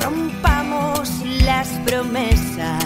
[0.00, 1.10] rompamos
[1.44, 2.84] las promesas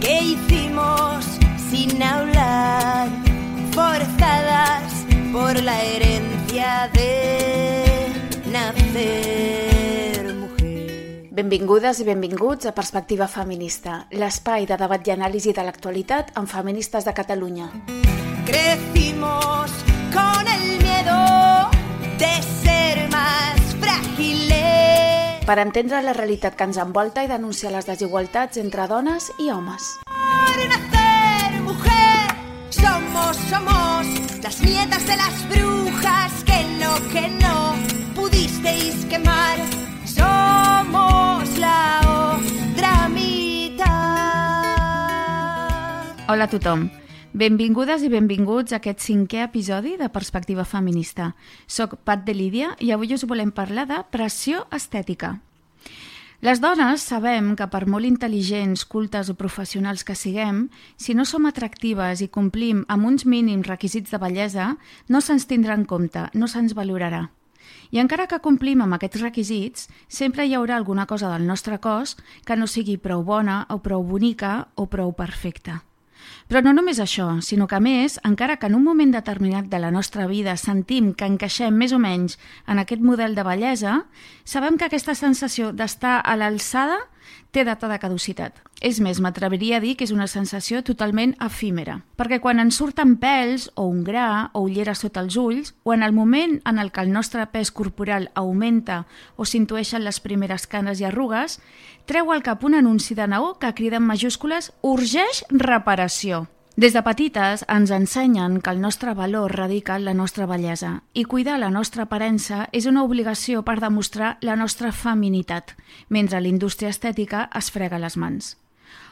[0.00, 1.24] que hicimos
[1.70, 3.08] sin hablar,
[3.72, 4.92] forzadas
[5.32, 8.08] por la herencia de
[8.50, 11.28] nacer mujer.
[11.30, 17.04] Benvingudes i benvinguts a Perspectiva Feminista, l'espai de debat i anàlisi de l'actualitat amb feministes
[17.04, 17.70] de Catalunya.
[18.46, 19.70] Crecimos
[20.12, 21.70] con el miedo
[22.18, 22.59] de.
[25.50, 29.98] Per entendre la realitat que ens envolta i denunciar les desigualtats entre dones i homes.
[30.06, 32.30] Por nacer mujer,
[32.70, 34.06] somos, somos
[34.44, 37.74] las nietas de las brujas que no, que no
[38.14, 39.58] pudisteis quemar.
[40.06, 43.90] Somos la otra mitad.
[46.28, 46.99] Hola a tothom.
[47.30, 51.28] Benvingudes i benvinguts a aquest cinquè episodi de Perspectiva Feminista.
[51.70, 55.36] Soc Pat de Lídia i avui us volem parlar de pressió estètica.
[56.42, 60.64] Les dones sabem que per molt intel·ligents, cultes o professionals que siguem,
[60.96, 64.72] si no som atractives i complim amb uns mínims requisits de bellesa,
[65.06, 67.28] no se'ns tindrà en compte, no se'ns valorarà.
[67.94, 72.16] I encara que complim amb aquests requisits, sempre hi haurà alguna cosa del nostre cos
[72.42, 75.84] que no sigui prou bona o prou bonica o prou perfecta.
[76.50, 79.78] Però no només això, sinó que a més, encara que en un moment determinat de
[79.78, 83.92] la nostra vida sentim que encaixem més o menys en aquest model de bellesa,
[84.42, 86.96] sabem que aquesta sensació d'estar a l'alçada
[87.50, 88.58] té data de caducitat.
[88.80, 93.16] És més, m'atreviria a dir que és una sensació totalment efímera, perquè quan ens surten
[93.20, 96.92] pèls o un gra o ulleres sota els ulls, o en el moment en el
[96.92, 99.04] que el nostre pes corporal augmenta
[99.36, 101.58] o s'intueixen les primeres canes i arrugues,
[102.06, 106.46] treu al cap un anunci de Naó que crida en majúscules «Urgeix reparació».
[106.76, 111.24] Des de petites ens ensenyen que el nostre valor radica en la nostra bellesa i
[111.24, 115.74] cuidar la nostra aparença és una obligació per demostrar la nostra feminitat,
[116.08, 118.56] mentre la indústria estètica es frega les mans.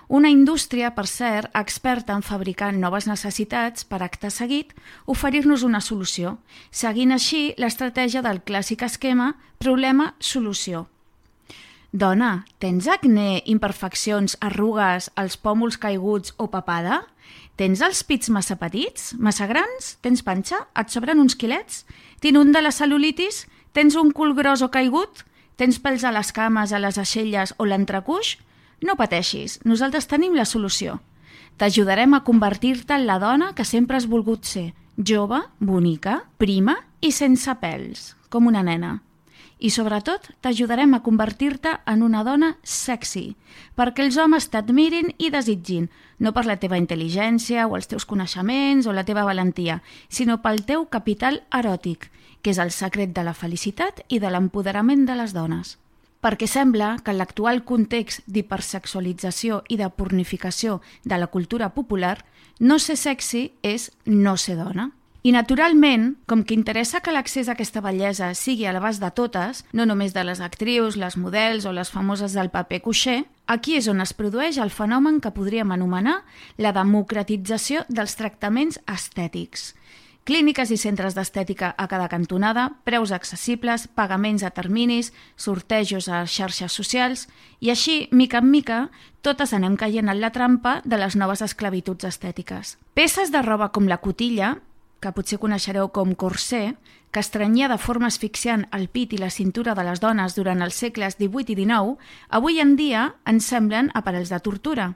[0.09, 4.73] Una indústria, per cert, experta en fabricar noves necessitats per acte seguit,
[5.05, 6.39] oferir-nos una solució,
[6.71, 10.87] seguint així l'estratègia del clàssic esquema problema-solució.
[11.93, 17.03] Dona, tens acné, imperfeccions, arrugues, els pòmuls caiguts o papada?
[17.59, 19.17] Tens els pits massa petits?
[19.19, 19.97] Massa grans?
[20.05, 20.61] Tens panxa?
[20.79, 21.81] Et sobren uns quilets?
[22.23, 23.49] T'inunda la cel·lulitis?
[23.75, 25.25] Tens un cul gros o caigut?
[25.59, 28.37] Tens pèls a les cames, a les aixelles o l'entrecuix?
[28.87, 31.01] No pateixis, nosaltres tenim la solució.
[31.59, 37.11] T'ajudarem a convertir-te en la dona que sempre has volgut ser, jove, bonica, prima i
[37.11, 39.01] sense pèls, com una nena.
[39.59, 43.35] I sobretot t'ajudarem a convertir-te en una dona sexy,
[43.75, 45.89] perquè els homes t'admirin i desitgin,
[46.23, 50.63] no per la teva intel·ligència o els teus coneixements o la teva valentia, sinó pel
[50.67, 52.07] teu capital eròtic,
[52.43, 55.75] que és el secret de la felicitat i de l'empoderament de les dones.
[56.23, 62.19] Perquè sembla que en l'actual context d'hipersexualització i de pornificació de la cultura popular,
[62.59, 64.93] no ser sexy és no ser dona.
[65.27, 69.65] I naturalment, com que interessa que l'accés a aquesta bellesa sigui a l'abast de totes,
[69.75, 73.89] no només de les actrius, les models o les famoses del paper cuixer, aquí és
[73.91, 76.21] on es produeix el fenomen que podríem anomenar
[76.57, 79.73] la democratització dels tractaments estètics.
[80.29, 86.71] Clíniques i centres d'estètica a cada cantonada, preus accessibles, pagaments a terminis, sortejos a xarxes
[86.77, 87.27] socials
[87.65, 88.79] i així, mica en mica,
[89.25, 92.77] totes anem caient en la trampa de les noves esclavituds estètiques.
[92.93, 94.59] Peces de roba com la cotilla,
[95.01, 96.77] que potser coneixereu com corsé,
[97.11, 100.77] que estrenyia de forma asfixiant el pit i la cintura de les dones durant els
[100.77, 101.99] segles XVIII i XIX,
[102.29, 104.95] avui en dia ens semblen aparells de tortura.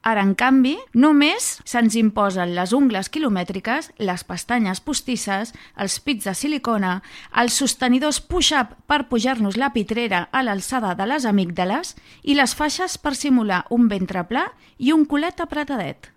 [0.00, 6.32] Ara, en canvi, només se'ns imposen les ungles quilomètriques, les pestanyes postisses, els pits de
[6.32, 6.94] silicona,
[7.36, 12.96] els sostenidors push-up per pujar-nos la pitrera a l'alçada de les amígdales i les faixes
[12.96, 14.46] per simular un ventre pla
[14.78, 16.08] i un culet apretadet.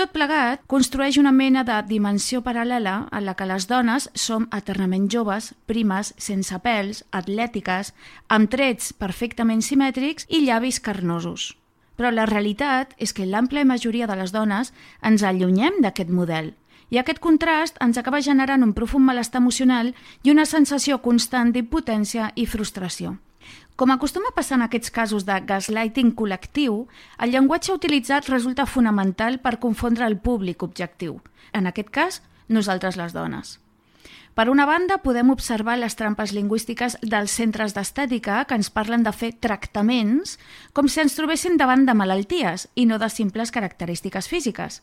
[0.00, 5.10] Tot plegat construeix una mena de dimensió paral·lela en la que les dones som eternament
[5.12, 7.90] joves, primes, sense pèls, atlètiques,
[8.32, 11.50] amb trets perfectament simètrics i llavis carnosos.
[12.00, 14.72] Però la realitat és que l'àmplia majoria de les dones
[15.04, 16.54] ens allunyem d'aquest model
[16.88, 19.92] i aquest contrast ens acaba generant un profund malestar emocional
[20.24, 23.18] i una sensació constant d'impotència i frustració.
[23.80, 26.82] Com acostuma a passar en aquests casos de gaslighting col·lectiu,
[27.16, 31.14] el llenguatge utilitzat resulta fonamental per confondre el públic objectiu,
[31.56, 32.18] en aquest cas,
[32.52, 33.54] nosaltres les dones.
[34.36, 39.14] Per una banda, podem observar les trampes lingüístiques dels centres d'estètica que ens parlen de
[39.16, 40.36] fer tractaments
[40.76, 44.82] com si ens trobessin davant de malalties i no de simples característiques físiques.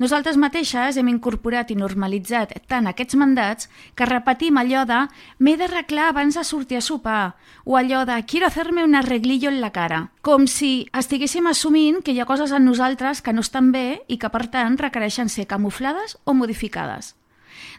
[0.00, 5.00] Nosaltres mateixes hem incorporat i normalitzat tant aquests mandats que repetim allò de
[5.44, 7.34] m'he d'arreglar abans de sortir a sopar
[7.68, 12.14] o allò de quiero hacerme un arreglillo en la cara, com si estiguéssim assumint que
[12.16, 15.44] hi ha coses en nosaltres que no estan bé i que per tant requereixen ser
[15.50, 17.12] camuflades o modificades.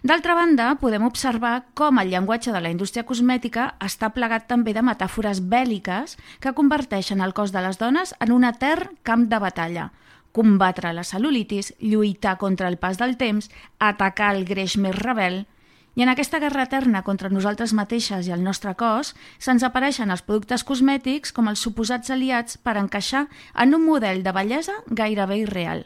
[0.05, 4.85] D'altra banda, podem observar com el llenguatge de la indústria cosmètica està plegat també de
[4.85, 9.89] metàfores bèl·liques que converteixen el cos de les dones en un etern camp de batalla.
[10.31, 13.49] Combatre la cel·lulitis, lluitar contra el pas del temps,
[13.79, 15.45] atacar el greix més rebel...
[15.91, 19.09] I en aquesta guerra eterna contra nosaltres mateixes i el nostre cos
[19.43, 23.25] se'ns apareixen els productes cosmètics com els suposats aliats per encaixar
[23.59, 25.83] en un model de bellesa gairebé irreal.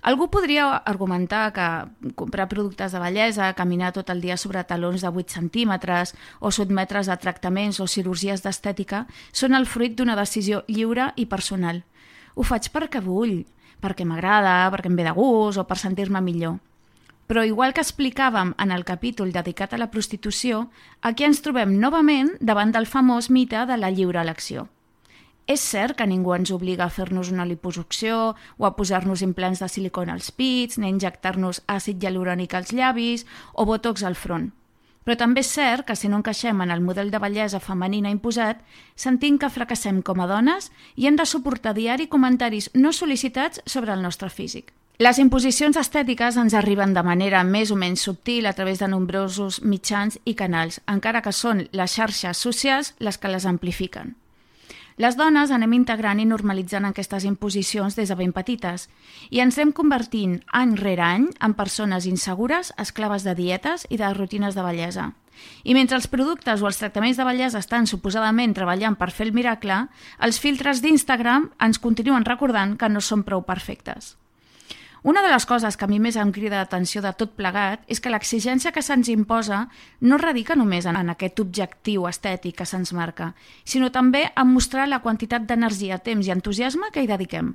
[0.00, 5.10] Algú podria argumentar que comprar productes de bellesa, caminar tot el dia sobre talons de
[5.10, 11.10] 8 centímetres o sotmetre's a tractaments o cirurgies d'estètica són el fruit d'una decisió lliure
[11.16, 11.82] i personal.
[12.36, 13.46] Ho faig perquè vull,
[13.80, 16.58] perquè m'agrada, perquè em ve de gust o per sentir-me millor.
[17.26, 20.66] Però igual que explicàvem en el capítol dedicat a la prostitució,
[21.00, 24.68] aquí ens trobem novament davant del famós mite de la lliure elecció.
[25.46, 29.68] És cert que ningú ens obliga a fer-nos una liposucció o a posar-nos implants de
[29.70, 34.52] silicona als pits, ni a injectar-nos àcid hialurònic als llavis o botox al front.
[35.06, 38.58] Però també és cert que si no encaixem en el model de bellesa femenina imposat,
[38.98, 43.94] sentim que fracassem com a dones i hem de suportar diari comentaris no sol·licitats sobre
[43.94, 44.74] el nostre físic.
[44.98, 49.60] Les imposicions estètiques ens arriben de manera més o menys subtil a través de nombrosos
[49.62, 54.16] mitjans i canals, encara que són les xarxes socials les que les amplifiquen.
[54.96, 58.86] Les dones anem integrant i normalitzant aquestes imposicions des de ben petites
[59.28, 64.08] i ens hem convertint any rere any en persones insegures, esclaves de dietes i de
[64.16, 65.10] rutines de bellesa.
[65.68, 69.36] I mentre els productes o els tractaments de bellesa estan suposadament treballant per fer el
[69.36, 69.82] miracle,
[70.16, 74.14] els filtres d'Instagram ens continuen recordant que no són prou perfectes.
[75.06, 78.00] Una de les coses que a mi més em crida l'atenció de tot plegat és
[78.02, 79.60] que l'exigència que se'ns imposa
[80.02, 83.28] no radica només en aquest objectiu estètic que se'ns marca,
[83.62, 87.54] sinó també en mostrar la quantitat d'energia, temps i entusiasme que hi dediquem.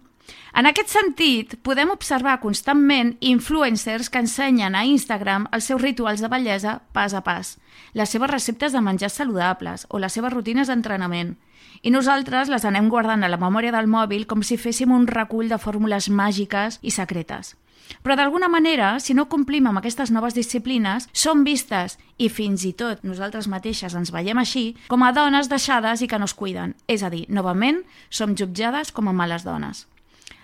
[0.56, 6.32] En aquest sentit, podem observar constantment influencers que ensenyen a Instagram els seus rituals de
[6.32, 7.58] bellesa pas a pas,
[7.92, 11.36] les seves receptes de menjar saludables o les seves rutines d'entrenament–
[11.82, 15.50] i nosaltres les anem guardant a la memòria del mòbil com si féssim un recull
[15.50, 17.56] de fórmules màgiques i secretes.
[18.02, 22.72] Però d'alguna manera, si no complim amb aquestes noves disciplines, som vistes, i fins i
[22.78, 26.76] tot nosaltres mateixes ens veiem així, com a dones deixades i que no es cuiden.
[26.88, 29.88] És a dir, novament, som jutjades com a males dones.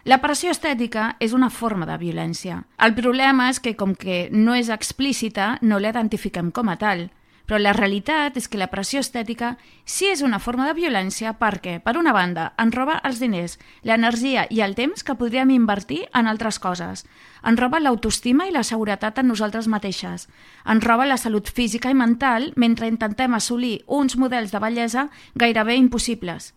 [0.07, 2.61] La pressió estètica és una forma de violència.
[2.79, 7.09] El problema és que, com que no és explícita, no l'identifiquem com a tal.
[7.47, 9.53] Però la realitat és que la pressió estètica
[9.87, 13.55] sí és una forma de violència perquè, per una banda, ens roba els diners,
[13.87, 17.05] l'energia i el temps que podríem invertir en altres coses.
[17.47, 20.27] Ens roba l'autoestima i la seguretat en nosaltres mateixes.
[20.67, 25.79] Ens roba la salut física i mental mentre intentem assolir uns models de bellesa gairebé
[25.79, 26.51] impossibles.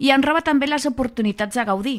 [0.00, 1.98] I ens roba també les oportunitats de gaudir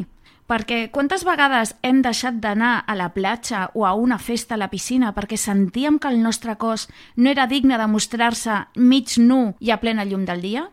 [0.51, 4.67] perquè quantes vegades hem deixat d'anar a la platja o a una festa a la
[4.67, 9.71] piscina perquè sentíem que el nostre cos no era digne de mostrar-se mig nu i
[9.71, 10.65] a plena llum del dia?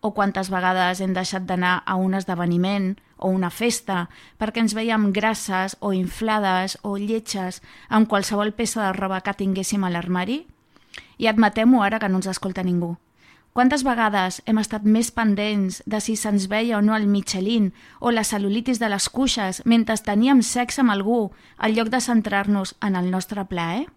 [0.00, 4.06] O quantes vegades hem deixat d'anar a un esdeveniment o una festa
[4.38, 9.82] perquè ens veiem grasses o inflades o lletges amb qualsevol peça de roba que tinguéssim
[9.82, 10.44] a l'armari?
[11.18, 12.94] I admetem-ho ara que no ens escolta ningú.
[13.52, 18.12] Quantes vegades hem estat més pendents de si se'ns veia o no el Michelin o
[18.14, 22.94] la cel·lulitis de les cuixes mentre teníem sexe amb algú al lloc de centrar-nos en
[22.94, 23.88] el nostre plaer?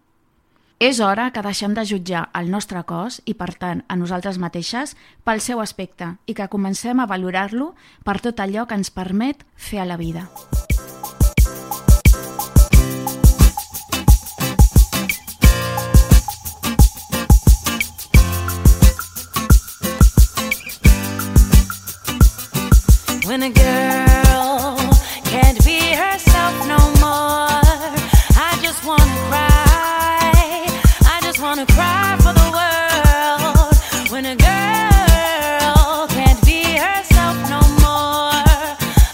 [0.82, 4.98] És hora que deixem de jutjar el nostre cos i, per tant, a nosaltres mateixes
[5.24, 9.86] pel seu aspecte i que comencem a valorar-lo per tot allò que ens permet fer
[9.86, 10.28] a la vida.
[23.34, 24.78] When a girl
[25.24, 27.50] can't be herself no more,
[28.38, 30.68] I just wanna cry.
[31.14, 33.74] I just wanna cry for the world.
[34.12, 38.38] When a girl can't be herself no more,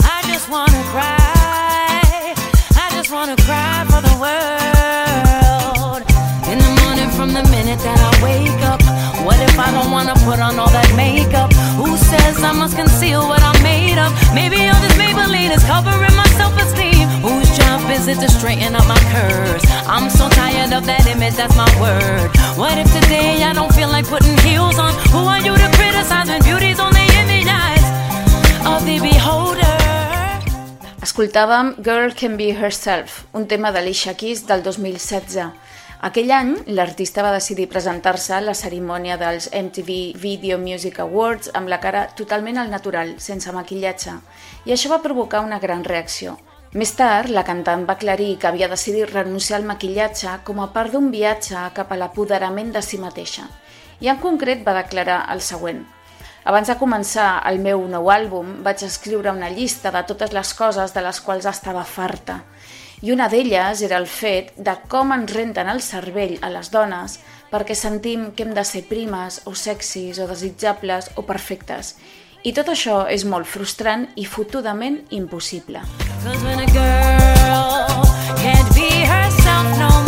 [0.03, 2.35] I just wanna cry.
[2.75, 6.01] I just wanna cry for the world.
[6.51, 8.81] In the morning, from the minute that I wake up,
[9.23, 11.53] what if I don't wanna put on all that makeup?
[11.79, 13.38] Who says I must conceal what
[14.03, 14.11] Of?
[14.33, 17.07] Maybe all this Maybelline is covering my self-esteem.
[17.25, 19.65] Whose job is it to straighten up my curves.
[19.87, 22.29] I'm so tired of that image, that's my word.
[22.57, 24.93] What if today I don't feel like putting heels on?
[25.13, 27.85] Who are you to criticize when beauty's only in the eyes
[28.65, 29.77] of the beholder?
[31.01, 35.51] Escoltàvem Girl Can Be Herself, un tema d'Alicia Keys del 2016.
[36.07, 41.67] Aquell any, l'artista va decidir presentar-se a la cerimònia dels MTV Video Music Awards amb
[41.67, 44.13] la cara totalment al natural, sense maquillatge,
[44.63, 46.37] i això va provocar una gran reacció.
[46.71, 50.95] Més tard, la cantant va aclarir que havia decidit renunciar al maquillatge com a part
[50.95, 53.49] d'un viatge cap a l'apoderament de si mateixa.
[53.99, 55.83] I en concret va declarar el següent.
[56.47, 60.95] Abans de començar el meu nou àlbum, vaig escriure una llista de totes les coses
[60.95, 62.39] de les quals estava farta
[63.01, 67.19] i una d'elles era el fet de com ens renten el cervell a les dones
[67.49, 71.95] perquè sentim que hem de ser primes o sexis o desitjables o perfectes.
[72.43, 75.81] I tot això és molt frustrant i fotudament impossible.
[76.43, 78.03] when a girl
[78.37, 79.98] can't be herself no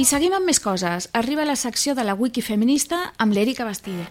[0.00, 1.10] I seguim amb més coses.
[1.12, 4.06] Arriba la secció de la Wiki Feminista amb l'Erika Bastide.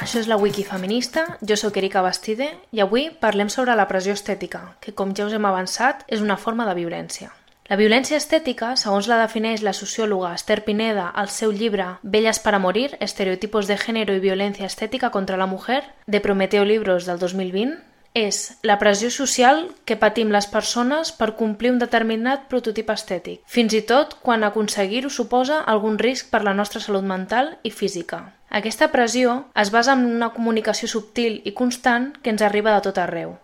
[0.00, 4.16] Això és la Wiki Feminista, jo sóc Erika Bastide i avui parlem sobre la pressió
[4.16, 7.34] estètica, que com ja us hem avançat és una forma de violència.
[7.66, 12.60] La violència estètica, segons la defineix la sociòloga Esther Pineda al seu llibre Belles para
[12.62, 17.72] morir, estereotipos de género i violència estètica contra la mujer, de Prometeo Libros del 2020,
[18.14, 23.74] és la pressió social que patim les persones per complir un determinat prototip estètic, fins
[23.74, 28.22] i tot quan aconseguir-ho suposa algun risc per la nostra salut mental i física.
[28.48, 33.02] Aquesta pressió es basa en una comunicació subtil i constant que ens arriba de tot
[33.02, 33.34] arreu,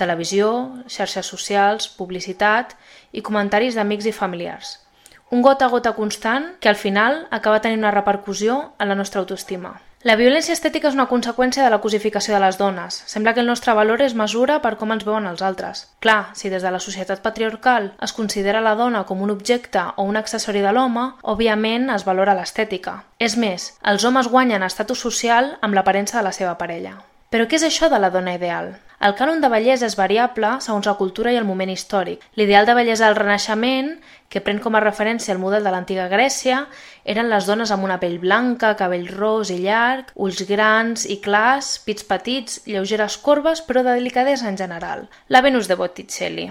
[0.00, 0.48] televisió,
[0.88, 2.74] xarxes socials, publicitat
[3.12, 4.78] i comentaris d'amics i familiars.
[5.30, 9.20] Un gota a gota constant que al final acaba tenint una repercussió en la nostra
[9.20, 9.76] autoestima.
[10.02, 13.02] La violència estètica és una conseqüència de la cosificació de les dones.
[13.12, 15.82] Sembla que el nostre valor es mesura per com ens veuen els altres.
[16.00, 20.08] Clar, si des de la societat patriarcal es considera la dona com un objecte o
[20.08, 23.02] un accessori de l'home, òbviament es valora l'estètica.
[23.18, 26.96] És més, els homes guanyen estatus social amb l'aparença de la seva parella.
[27.30, 28.72] Però què és això de la dona ideal?
[29.06, 32.24] El cànon de bellesa és variable segons la cultura i el moment històric.
[32.34, 33.92] L'ideal de bellesa del Renaixement,
[34.28, 36.64] que pren com a referència el model de l'antiga Grècia,
[37.14, 41.76] eren les dones amb una pell blanca, cabell ros i llarg, ulls grans i clars,
[41.86, 45.06] pits petits, lleugeres corbes, però de delicadesa en general.
[45.28, 46.48] La Venus de Botticelli.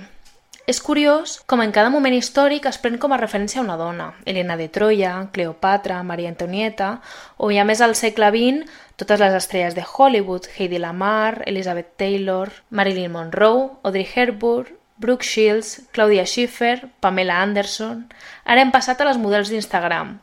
[0.68, 4.12] És curiós com en cada moment històric es pren com a referència una dona.
[4.26, 7.00] Helena de Troia, Cleopatra, Maria Antonieta,
[7.38, 8.68] o ja més al segle XX,
[9.00, 15.88] totes les estrelles de Hollywood, Heidi Lamar, Elizabeth Taylor, Marilyn Monroe, Audrey Hepburn, Brooke Shields,
[15.92, 18.10] Claudia Schiffer, Pamela Anderson...
[18.44, 20.18] Ara hem passat a les models d'Instagram,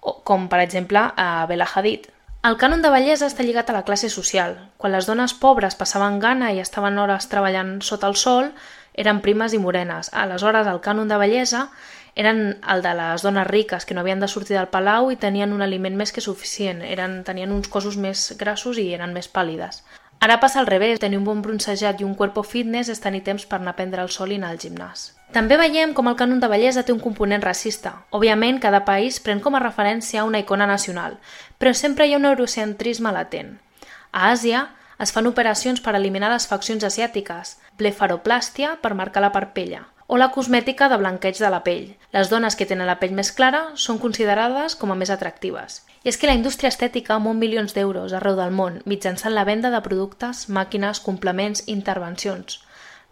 [0.00, 2.06] com per exemple a Bella Hadid.
[2.46, 4.54] El cànon de bellesa està lligat a la classe social.
[4.78, 8.48] Quan les dones pobres passaven gana i estaven hores treballant sota el sol,
[8.94, 10.10] eren primes i morenes.
[10.12, 11.68] Aleshores, el cànon de bellesa
[12.14, 15.52] eren el de les dones riques que no havien de sortir del palau i tenien
[15.52, 19.80] un aliment més que suficient, eren, tenien uns cossos més grassos i eren més pàl·lides.
[20.22, 23.42] Ara passa al revés, tenir un bon bronzejat i un cuerpo fitness és tenir temps
[23.48, 25.08] per anar a prendre el sol i anar al gimnàs.
[25.34, 28.04] També veiem com el cànon de bellesa té un component racista.
[28.14, 31.16] Òbviament, cada país pren com a referència una icona nacional,
[31.58, 33.56] però sempre hi ha un eurocentrisme latent.
[34.12, 34.66] A Àsia,
[35.02, 40.30] es fan operacions per eliminar les faccions asiàtiques, blefaroplàstia per marcar la parpella, o la
[40.34, 41.86] cosmètica de blanqueig de la pell.
[42.12, 45.80] Les dones que tenen la pell més clara són considerades com a més atractives.
[46.04, 49.70] I és que la indústria estètica mou milions d'euros arreu del món mitjançant la venda
[49.72, 52.60] de productes, màquines, complements i intervencions.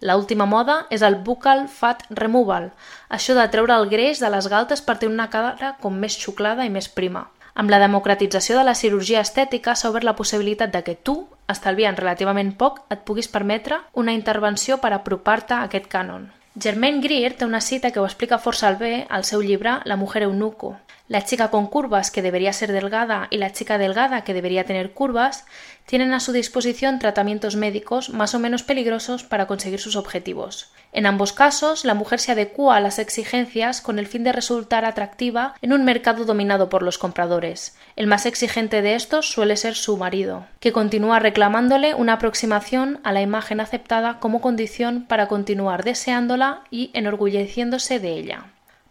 [0.01, 2.71] La última moda és el buccal fat removal,
[3.09, 6.65] això de treure el greix de les galtes per tenir una cara com més xuclada
[6.65, 7.27] i més prima.
[7.55, 11.17] Amb la democratització de la cirurgia estètica s'ha obert la possibilitat de que tu,
[11.53, 16.29] estalviant relativament poc, et puguis permetre una intervenció per apropar-te a aquest cànon.
[16.59, 20.25] Germaine Greer té una cita que ho explica força bé al seu llibre La mujer
[20.27, 20.77] eunuco.
[21.11, 24.93] La chica con curvas que debería ser delgada y la chica delgada que debería tener
[24.93, 25.45] curvas
[25.85, 30.71] tienen a su disposición tratamientos médicos más o menos peligrosos para conseguir sus objetivos.
[30.93, 34.85] En ambos casos, la mujer se adecua a las exigencias con el fin de resultar
[34.85, 37.77] atractiva en un mercado dominado por los compradores.
[37.97, 43.11] El más exigente de estos suele ser su marido, que continúa reclamándole una aproximación a
[43.11, 48.45] la imagen aceptada como condición para continuar deseándola y enorgulleciéndose de ella.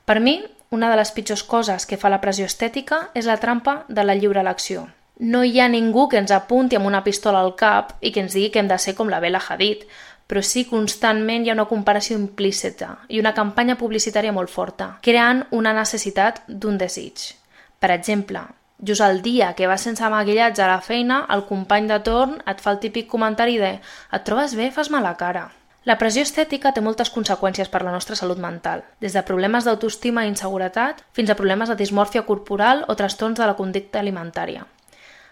[0.03, 3.83] Per mi, una de les pitjors coses que fa la pressió estètica és la trampa
[3.87, 4.85] de la lliure elecció.
[5.19, 8.37] No hi ha ningú que ens apunti amb una pistola al cap i que ens
[8.37, 9.83] digui que hem de ser com la Bella Hadid,
[10.29, 15.43] però sí constantment hi ha una comparació implícita i una campanya publicitària molt forta, creant
[15.51, 17.33] una necessitat d'un desig.
[17.79, 18.45] Per exemple,
[18.85, 22.61] just el dia que vas sense maquillatge a la feina, el company de torn et
[22.61, 25.49] fa el típic comentari de «et trobes bé, fas mala cara».
[25.87, 30.25] La pressió estètica té moltes conseqüències per la nostra salut mental, des de problemes d'autoestima
[30.25, 34.65] i inseguretat fins a problemes de dismòrfia corporal o trastorns de la conducta alimentària.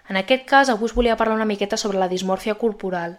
[0.08, 3.18] En aquest cas, avui us volia parlar una miqueta sobre la dismòrfia corporal.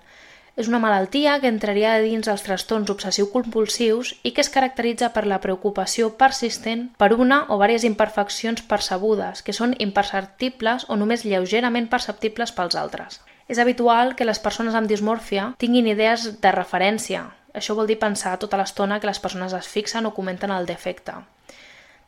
[0.57, 5.43] És una malaltia que entraria dins els trastorns obsessiu-compulsius i que es caracteritza per la
[5.45, 12.57] preocupació persistent per una o diverses imperfeccions percebudes, que són imperceptibles o només lleugerament perceptibles
[12.57, 13.21] pels altres.
[13.49, 17.25] És habitual que les persones amb dismòrfia tinguin idees de referència.
[17.57, 21.17] Això vol dir pensar tota l'estona que les persones es fixen o comenten el defecte.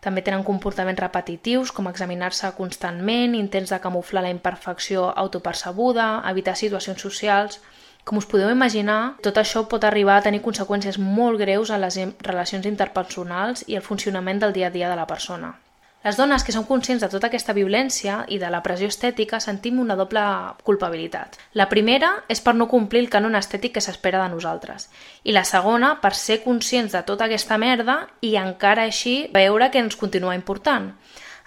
[0.05, 7.09] També tenen comportaments repetitius, com examinar-se constantment, intents de camuflar la imperfecció autopercebuda, evitar situacions
[7.09, 7.61] socials...
[8.01, 11.99] Com us podeu imaginar, tot això pot arribar a tenir conseqüències molt greus en les
[12.25, 15.53] relacions interpersonals i el funcionament del dia a dia de la persona.
[16.01, 19.83] Les dones que són conscients de tota aquesta violència i de la pressió estètica sentim
[19.83, 20.21] una doble
[20.65, 21.35] culpabilitat.
[21.53, 24.87] La primera és per no complir el canon estètic que s'espera de nosaltres.
[25.29, 29.83] I la segona per ser conscients de tota aquesta merda i encara així veure que
[29.85, 30.87] ens continua important.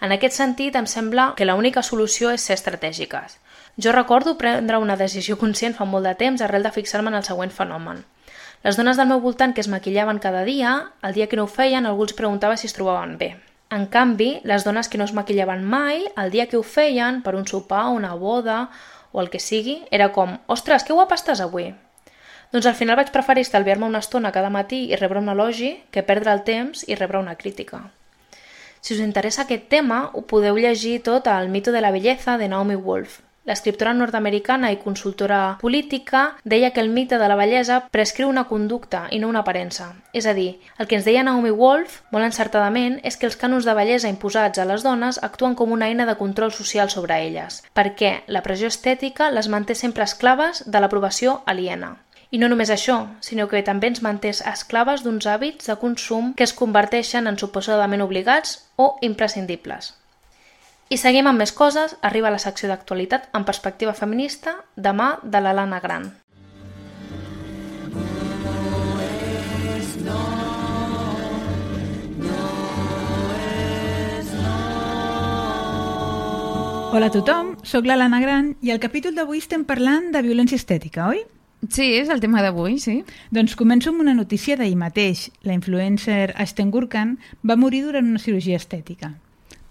[0.05, 3.39] En aquest sentit, em sembla que l'única solució és ser estratègiques.
[3.81, 7.25] Jo recordo prendre una decisió conscient fa molt de temps arrel de fixar-me en el
[7.25, 8.03] següent fenomen.
[8.61, 11.51] Les dones del meu voltant que es maquillaven cada dia, el dia que no ho
[11.57, 13.31] feien, algú els preguntava si es trobaven bé.
[13.73, 17.33] En canvi, les dones que no es maquillaven mai, el dia que ho feien, per
[17.33, 18.67] un sopar, una boda
[19.11, 21.71] o el que sigui, era com «Ostres, que guapa estàs avui!»
[22.53, 26.05] Doncs al final vaig preferir estalviar-me una estona cada matí i rebre un elogi que
[26.05, 27.81] perdre el temps i rebre una crítica.
[28.79, 32.49] Si us interessa aquest tema, ho podeu llegir tot al Mito de la belleza de
[32.53, 33.21] Naomi Wolf.
[33.43, 39.01] L'escriptora nord-americana i consultora política deia que el mite de la bellesa prescriu una conducta
[39.11, 39.89] i no una aparença.
[40.15, 43.67] És a dir, el que ens deia Naomi Wolf, molt encertadament, és que els cànons
[43.67, 47.59] de bellesa imposats a les dones actuen com una eina de control social sobre elles,
[47.75, 51.97] perquè la pressió estètica les manté sempre esclaves de l'aprovació aliena.
[52.31, 56.47] I no només això, sinó que també ens manté esclaves d'uns hàbits de consum que
[56.47, 59.91] es converteixen en suposadament obligats o imprescindibles.
[60.93, 65.79] I seguim amb més coses, arriba la secció d'actualitat en perspectiva feminista, demà de l'Alana
[65.81, 66.03] Gran.
[76.93, 81.09] Hola a tothom, sóc l'Alana Gran i al capítol d'avui estem parlant de violència estètica,
[81.09, 81.25] oi?
[81.73, 82.99] Sí, és el tema d'avui, sí.
[83.33, 85.31] Doncs començo amb una notícia d'ahir mateix.
[85.41, 89.15] La influencer Ashton Gurkan va morir durant una cirurgia estètica.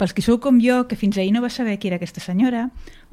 [0.03, 2.65] Pels que sou com jo, que fins ahir no va saber qui era aquesta senyora,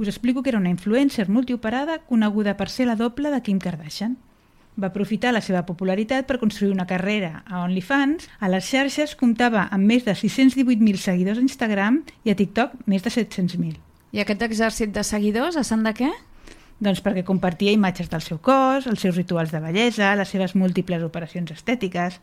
[0.01, 4.15] us explico que era una influencer multioperada coneguda per ser la doble de Kim Kardashian.
[4.73, 8.25] Va aprofitar la seva popularitat per construir una carrera a OnlyFans.
[8.41, 13.05] A les xarxes comptava amb més de 618.000 seguidors a Instagram i a TikTok més
[13.05, 13.77] de 700.000.
[14.17, 16.09] I aquest exèrcit de seguidors, a sant de què?
[16.81, 21.05] Doncs perquè compartia imatges del seu cos, els seus rituals de bellesa, les seves múltiples
[21.05, 22.17] operacions estètiques...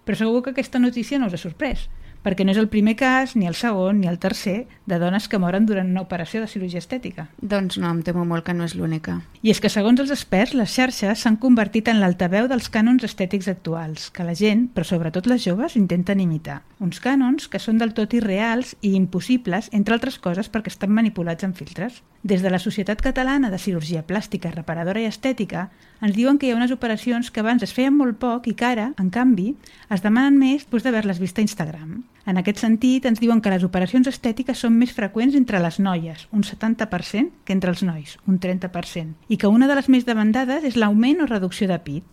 [0.00, 1.82] Però segur que aquesta notícia no us ha sorprès,
[2.24, 5.38] perquè no és el primer cas, ni el segon, ni el tercer, de dones que
[5.40, 7.28] moren durant una operació de cirurgia estètica.
[7.40, 9.20] Doncs no, em temo molt que no és l'única.
[9.42, 13.48] I és que, segons els experts, les xarxes s'han convertit en l'altaveu dels cànons estètics
[13.48, 16.60] actuals, que la gent, però sobretot les joves, intenten imitar.
[16.80, 21.46] Uns cànons que són del tot irreals i impossibles, entre altres coses perquè estan manipulats
[21.46, 22.02] en filtres.
[22.22, 26.52] Des de la Societat Catalana de Cirurgia Plàstica, Reparadora i Estètica ens diuen que hi
[26.54, 29.50] ha unes operacions que abans es feien molt poc i que ara, en canvi,
[29.92, 31.98] es demanen més després d'haver-les vist a Instagram.
[32.24, 36.26] En aquest sentit, ens diuen que les operacions estètiques són més freqüents entre les noies,
[36.32, 40.64] un 70%, que entre els nois, un 30%, i que una de les més demandades
[40.64, 42.04] és l'augment o reducció de pit.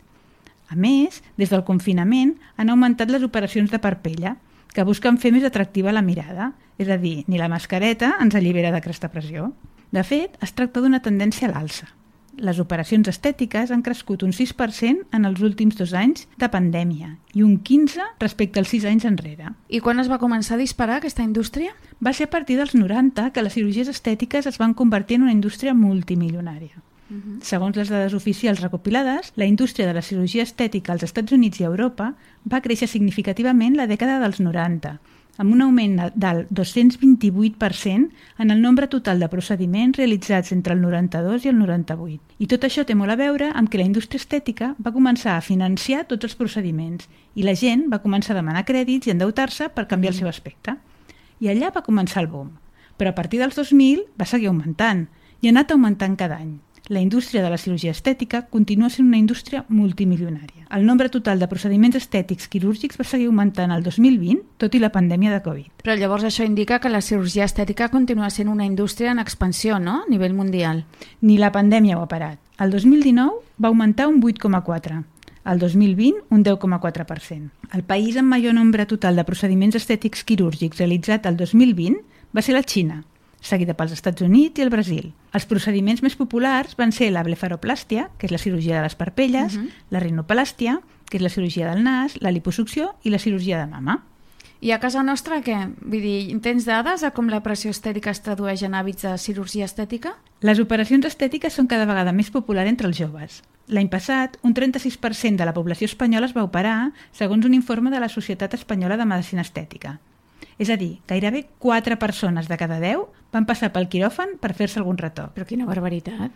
[0.68, 4.36] A més, des del confinament han augmentat les operacions de parpella,
[4.76, 8.74] que busquen fer més atractiva la mirada, és a dir, ni la mascareta ens allibera
[8.76, 9.54] d'aquesta pressió.
[9.96, 11.88] De fet, es tracta d'una tendència a l'alça
[12.38, 17.44] les operacions estètiques han crescut un 6% en els últims dos anys de pandèmia i
[17.44, 19.54] un 15% respecte als 6 anys enrere.
[19.70, 21.74] I quan es va començar a disparar aquesta indústria?
[22.04, 25.36] Va ser a partir dels 90 que les cirurgies estètiques es van convertir en una
[25.36, 26.78] indústria multimilionària.
[27.10, 27.22] Uh mhm.
[27.38, 27.44] -huh.
[27.44, 31.64] Segons les dades oficials recopilades, la indústria de la cirurgia estètica als Estats Units i
[31.64, 35.00] Europa va créixer significativament la dècada dels 90,
[35.38, 41.46] amb un augment del 228% en el nombre total de procediments realitzats entre el 92
[41.46, 42.20] i el 98.
[42.40, 45.46] I tot això té molt a veure amb que la indústria estètica va començar a
[45.46, 49.88] financiar tots els procediments i la gent va començar a demanar crèdits i endeutar-se per
[49.88, 50.78] canviar el seu aspecte.
[51.40, 52.54] I allà va començar el boom.
[52.98, 55.08] Però a partir dels 2000 va seguir augmentant
[55.42, 59.18] i ha anat augmentant cada any la indústria de la cirurgia estètica continua sent una
[59.18, 60.68] indústria multimilionària.
[60.72, 64.92] El nombre total de procediments estètics quirúrgics va seguir augmentant el 2020, tot i la
[64.92, 65.84] pandèmia de Covid.
[65.84, 70.04] Però llavors això indica que la cirurgia estètica continua sent una indústria en expansió, no?,
[70.04, 70.86] a nivell mundial.
[71.22, 72.40] Ni la pandèmia ho ha parat.
[72.58, 75.04] El 2019 va augmentar un 8,4%.
[75.48, 77.52] El 2020, un 10,4%.
[77.74, 82.04] El país amb major nombre total de procediments estètics quirúrgics realitzat el 2020
[82.36, 83.04] va ser la Xina,
[83.42, 85.14] seguida pels Estats Units i el Brasil.
[85.34, 89.56] Els procediments més populars van ser la blefaroplàstia, que és la cirurgia de les parpelles,
[89.56, 89.68] uh mhm.
[89.68, 89.88] -huh.
[89.90, 94.04] la rinopalàstia, que és la cirurgia del nas, la liposucció i la cirurgia de mama.
[94.60, 95.58] I a casa nostra què?
[95.86, 99.66] Vull dir, tens dades a com la pressió estètica es tradueix en hàbits de cirurgia
[99.66, 100.16] estètica?
[100.42, 103.44] Les operacions estètiques són cada vegada més populars entre els joves.
[103.68, 108.00] L'any passat, un 36% de la població espanyola es va operar, segons un informe de
[108.00, 110.00] la Societat Espanyola de Medicina Estètica.
[110.58, 114.80] És a dir, gairebé 4 persones de cada 10 van passar pel quiròfan per fer-se
[114.82, 115.36] algun retoc.
[115.36, 116.32] Però quina barbaritat.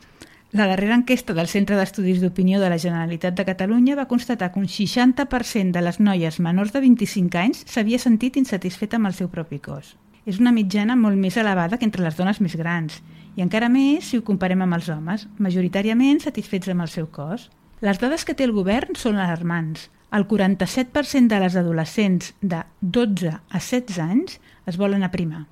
[0.51, 4.59] La darrera enquesta del Centre d'Estudis d'Opinió de la Generalitat de Catalunya va constatar que
[4.59, 9.31] un 60% de les noies menors de 25 anys s'havia sentit insatisfeta amb el seu
[9.31, 9.95] propi cos.
[10.27, 12.99] És una mitjana molt més elevada que entre les dones més grans,
[13.39, 17.47] i encara més si ho comparem amb els homes, majoritàriament satisfets amb el seu cos.
[17.81, 23.31] Les dades que té el govern són alarmants el 47% de les adolescents de 12
[23.31, 25.45] a 16 anys es volen aprimar.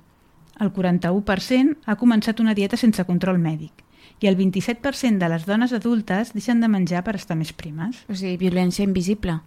[0.60, 3.82] El 41% ha començat una dieta sense control mèdic
[4.20, 8.04] i el 27% de les dones adultes deixen de menjar per estar més primes.
[8.06, 9.38] O sigui, violència invisible.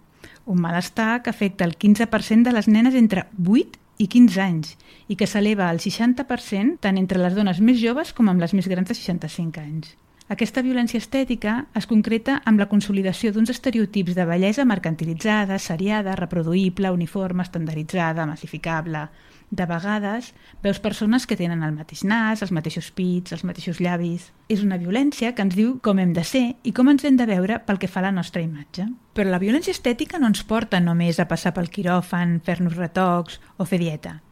[0.50, 4.74] Un malestar que afecta el 15% de les nenes entre 8 i 15 anys
[5.06, 8.66] i que s'eleva al 60% tant entre les dones més joves com amb les més
[8.66, 9.94] grans de 65 anys.
[10.32, 16.92] Aquesta violència estètica es concreta amb la consolidació d'uns estereotips de bellesa mercantilitzada, seriada, reproduïble,
[16.96, 19.02] uniforme, estandarditzada, massificable.
[19.50, 20.30] De vegades
[20.64, 24.30] veus persones que tenen el mateix nas, els mateixos pits, els mateixos llavis...
[24.48, 27.28] És una violència que ens diu com hem de ser i com ens hem de
[27.28, 28.88] veure pel que fa a la nostra imatge.
[29.12, 33.68] Però la violència estètica no ens porta només a passar pel quiròfan, fer-nos retocs o
[33.68, 34.22] fer dieta.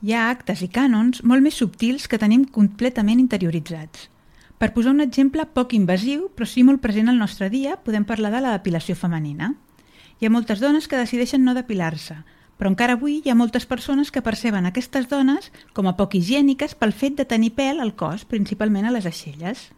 [0.00, 4.15] Hi ha actes i cànons molt més subtils que tenim completament interioritzats
[4.58, 8.32] per posar un exemple poc invasiu, però sí molt present al nostre dia, podem parlar
[8.32, 9.52] de la depilació femenina.
[10.20, 12.16] Hi ha moltes dones que decideixen no depilar-se,
[12.56, 16.74] però encara avui hi ha moltes persones que perceben aquestes dones com a poc higièniques
[16.74, 19.68] pel fet de tenir pèl al cos, principalment a les aixelles.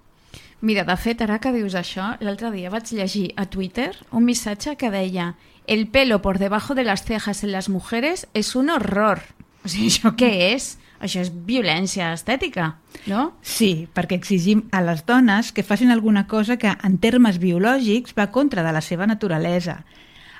[0.60, 4.74] Mira, de fet, ara que dius això, l'altre dia vaig llegir a Twitter un missatge
[4.78, 5.34] que deia
[5.66, 9.22] «El pelo por debajo de las cejas en las mujeres es un horror».
[9.64, 10.76] O sigui, això què és?
[10.98, 12.72] Això és violència estètica,
[13.06, 13.28] no?
[13.42, 18.32] Sí, perquè exigim a les dones que facin alguna cosa que, en termes biològics, va
[18.34, 19.84] contra de la seva naturalesa.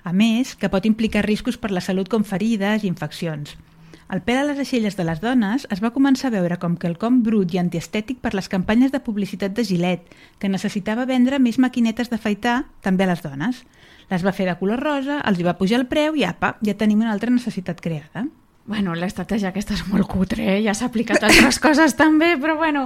[0.03, 3.55] A més, que pot implicar riscos per la salut com ferides i infeccions.
[4.09, 7.21] El pèl a les aixelles de les dones es va començar a veure com quelcom
[7.23, 10.07] brut i antiestètic per les campanyes de publicitat de Gilet,
[10.41, 13.61] que necessitava vendre més maquinetes d'afaitar també a les dones.
[14.09, 16.75] Les va fer de color rosa, els hi va pujar el preu i apa, ja
[16.81, 18.25] tenim una altra necessitat creada.
[18.69, 20.59] Bueno, l'estratègia aquesta és molt cutre, eh?
[20.61, 22.83] ja s'ha aplicat a altres coses també, però bueno,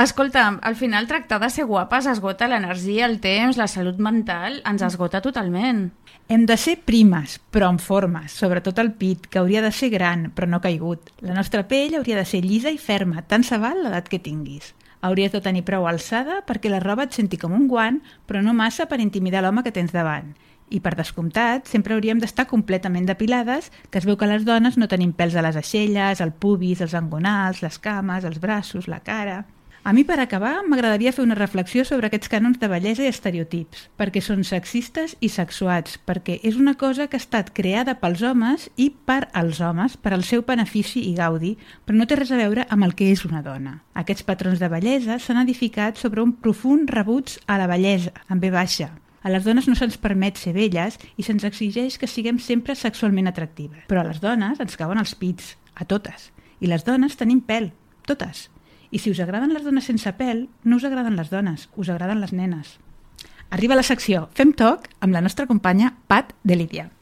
[0.00, 4.86] escolta, al final tractar de ser guapes esgota l'energia, el temps, la salut mental, ens
[4.86, 5.90] esgota totalment.
[6.32, 10.30] Hem de ser primes, però en formes, sobretot el pit, que hauria de ser gran,
[10.32, 11.12] però no caigut.
[11.20, 14.72] La nostra pell hauria de ser llisa i ferma, tant se val l'edat que tinguis.
[15.04, 18.56] Hauries de tenir prou alçada perquè la roba et senti com un guant, però no
[18.56, 20.32] massa per intimidar l'home que tens davant.
[20.68, 24.88] I per descomptat, sempre hauríem d'estar completament depilades, que es veu que les dones no
[24.90, 29.44] tenim pèls a les aixelles, al pubis, els angonals, les cames, els braços, la cara...
[29.86, 33.84] A mi, per acabar, m'agradaria fer una reflexió sobre aquests cànons de bellesa i estereotips,
[33.94, 38.66] perquè són sexistes i sexuats, perquè és una cosa que ha estat creada pels homes
[38.74, 41.54] i per als homes, per al seu benefici i gaudi,
[41.86, 43.78] però no té res a veure amb el que és una dona.
[43.94, 48.50] Aquests patrons de bellesa s'han edificat sobre un profund rebuig a la bellesa, amb B
[48.50, 48.90] baixa,
[49.26, 53.26] a les dones no se'ns permet ser velles i se'ns exigeix que siguem sempre sexualment
[53.26, 53.88] atractives.
[53.90, 56.28] Però a les dones ens cauen els pits, a totes.
[56.62, 57.72] I les dones tenim pèl,
[58.06, 58.46] totes.
[58.94, 62.22] I si us agraden les dones sense pèl, no us agraden les dones, us agraden
[62.22, 62.76] les nenes.
[63.50, 66.92] Arriba la secció Fem Toc amb la nostra companya Pat de Lídia.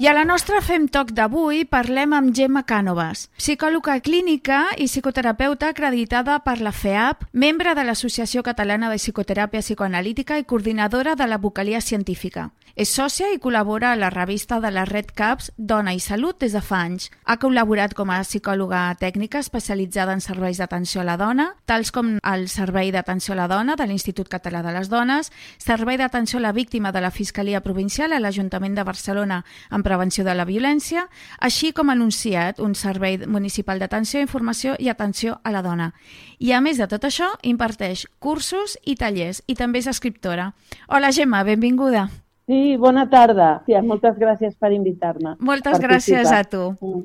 [0.00, 5.72] I a la nostra Fem Talk d'avui parlem amb Gemma Cànovas, psicòloga clínica i psicoterapeuta
[5.72, 11.40] acreditada per la FEAP, membre de l'Associació Catalana de Psicoteràpia Psicoanalítica i coordinadora de la
[11.42, 12.52] vocalia científica.
[12.78, 16.52] És sòcia i col·labora a la revista de la Red Caps Dona i Salut des
[16.54, 17.08] de fa anys.
[17.26, 22.20] Ha col·laborat com a psicòloga tècnica especialitzada en serveis d'atenció a la dona, tals com
[22.22, 26.44] el Servei d'Atenció a la Dona de l'Institut Català de les Dones, Servei d'Atenció a
[26.46, 31.06] la Víctima de la Fiscalia Provincial a l'Ajuntament de Barcelona amb prevenció de la violència,
[31.40, 35.90] així com anunciat un servei municipal d'atenció, informació i atenció a la dona.
[36.38, 40.52] I a més de tot això, imparteix cursos i tallers i també és escriptora.
[40.88, 42.08] Hola Gemma, benvinguda.
[42.48, 43.60] Sí, bona tarda.
[43.66, 45.34] Sí, moltes gràcies per invitar-me.
[45.44, 46.70] Moltes gràcies a tu.
[46.80, 47.02] Mm.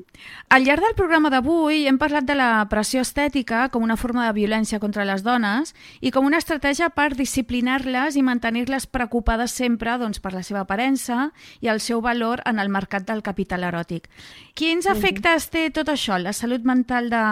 [0.56, 4.32] Al llarg del programa d'avui hem parlat de la pressió estètica com una forma de
[4.38, 10.24] violència contra les dones i com una estratègia per disciplinar-les i mantenir-les preocupades sempre doncs,
[10.24, 11.28] per la seva aparença
[11.60, 14.08] i el seu valor en el mercat del capital eròtic.
[14.56, 14.96] Quins mm-hmm.
[14.96, 17.24] efectes té tot això, la salut mental de,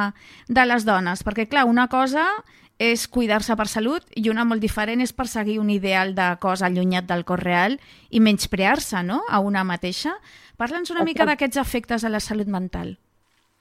[0.53, 1.25] de les dones?
[1.25, 2.29] Perquè, clar, una cosa
[2.79, 7.07] és cuidar-se per salut i una molt diferent és perseguir un ideal de cos allunyat
[7.09, 7.79] del cos real
[8.11, 9.23] i menysprear-se no?
[9.29, 10.15] a una mateixa.
[10.57, 12.97] Parla'ns una mica d'aquests efectes a la salut mental.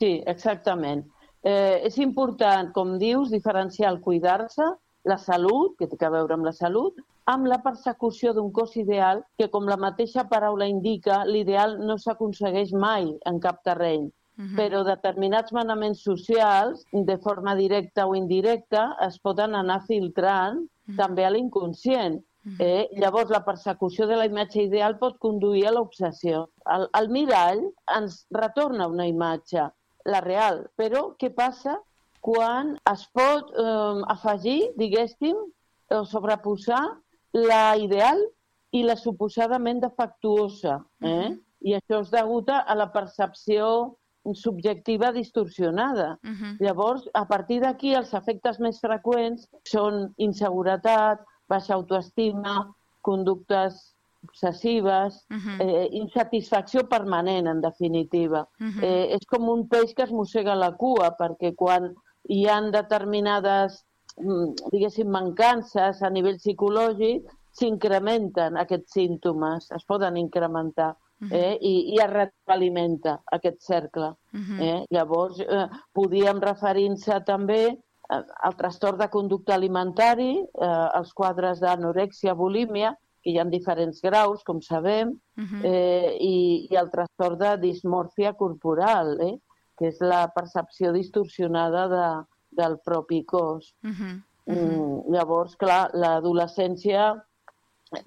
[0.01, 1.05] Sí, exactament.
[1.43, 4.65] Eh, és important, com dius, diferenciar el cuidar-se,
[5.05, 9.23] la salut, que té a veure amb la salut, amb la persecució d'un cos ideal
[9.37, 14.09] que, com la mateixa paraula indica, l'ideal no s'aconsegueix mai en cap terreny
[14.41, 14.55] -huh.
[14.55, 20.97] però determinats manaments socials, de forma directa o indirecta, es poden anar filtrant uh -huh.
[20.97, 22.21] també a l'inconscient.
[22.59, 22.89] Eh?
[22.97, 26.47] Llavors, la persecució de la imatge ideal pot conduir a l'obsessió.
[26.65, 27.61] El, el mirall
[27.97, 29.67] ens retorna una imatge,
[30.05, 31.77] la real, però què passa
[32.21, 35.37] quan es pot eh, afegir, diguéssim,
[35.91, 36.81] o sobreposar
[37.35, 38.19] la ideal
[38.71, 40.81] i la suposadament defectuosa.
[41.01, 41.07] Eh?
[41.07, 41.39] Uh -huh.
[41.61, 43.97] I això és degut a la percepció
[44.33, 46.19] subjectiva distorsionada.
[46.23, 46.57] Uh -huh.
[46.59, 55.37] Llavors, a partir d'aquí, els efectes més freqüents són inseguretat, baixa autoestima, conductes obsessives, uh
[55.37, 55.57] -huh.
[55.59, 58.47] eh, insatisfacció permanent, en definitiva.
[58.59, 58.83] Uh -huh.
[58.83, 63.85] eh, és com un peix que es mossega la cua, perquè quan hi han determinades,
[64.17, 70.95] mm, diguéssim, mancances a nivell psicològic, s'incrementen aquests símptomes, es poden incrementar
[71.29, 71.57] eh?
[71.61, 74.15] I, i es retroalimenta aquest cercle.
[74.33, 74.61] Uh -huh.
[74.61, 74.85] eh?
[74.89, 77.77] Llavors, eh, podíem referir-se també
[78.43, 84.43] al trastorn de conducta alimentari, eh, els quadres d'anorèxia, bulímia, que hi ha diferents graus,
[84.43, 85.61] com sabem, uh -huh.
[85.63, 89.37] eh, i, i el trastorn de dismòrfia corporal, eh?
[89.77, 92.07] que és la percepció distorsionada de,
[92.61, 93.73] del propi cos.
[93.83, 94.21] Uh -huh.
[94.45, 95.03] Uh -huh.
[95.05, 97.23] Mm, llavors, clar, l'adolescència,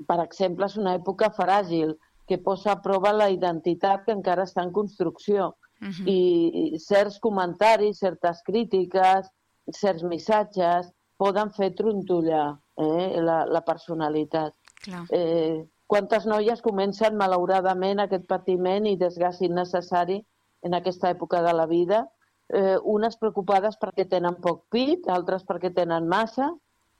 [0.07, 4.62] per exemple, és una època fràgil, que posa a prova la identitat que encara està
[4.64, 5.54] en construcció.
[5.80, 6.08] Uh -huh.
[6.08, 9.28] I certs comentaris, certes crítiques,
[9.72, 14.54] certs missatges poden fer trontollar eh, la, la personalitat.
[14.84, 15.04] Clar.
[15.10, 20.24] Eh, quantes noies comencen, malauradament, aquest patiment i desgast innecessari
[20.62, 22.08] en aquesta època de la vida,
[22.48, 26.50] eh, unes preocupades perquè tenen poc pit, altres perquè tenen massa,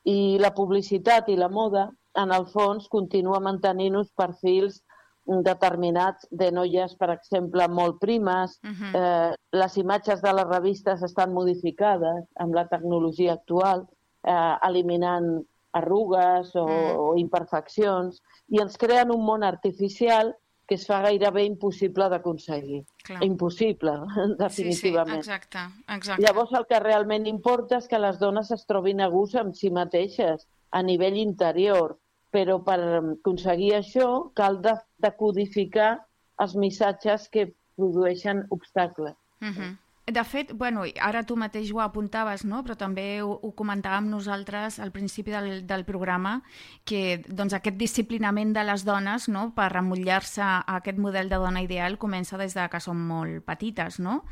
[0.05, 4.83] i la publicitat i la moda, en el fons, continua mantenint uns perfils
[5.25, 8.59] determinats de noies, per exemple, molt primes.
[8.63, 8.93] Uh -huh.
[8.95, 13.87] eh, les imatges de les revistes estan modificades amb la tecnologia actual,
[14.23, 20.35] eh, eliminant arrugues o, uh o imperfeccions, i ens creen un món artificial
[20.67, 22.85] que es fa gairebé impossible d'aconseguir.
[23.21, 23.99] Impossible,
[24.39, 25.23] definitivament.
[25.25, 25.59] Sí, sí, exacte,
[25.89, 26.23] exacte.
[26.23, 29.71] Llavors el que realment importa és que les dones es trobin a gust amb si
[29.71, 31.99] mateixes, a nivell interior,
[32.35, 34.75] però per aconseguir això cal de,
[35.07, 35.95] decodificar
[36.43, 39.15] els missatges que produeixen obstacles.
[39.41, 39.73] Uh -huh.
[40.07, 42.59] De fet, bueno, ara tu mateix ho apuntaves, no?
[42.63, 46.43] però també ho, ho comentàvem nosaltres al principi del, del programa,
[46.85, 49.55] que doncs, aquest disciplinament de les dones no?
[49.57, 53.99] per remullar-se a aquest model de dona ideal comença des de que són molt petites.
[53.99, 54.27] No?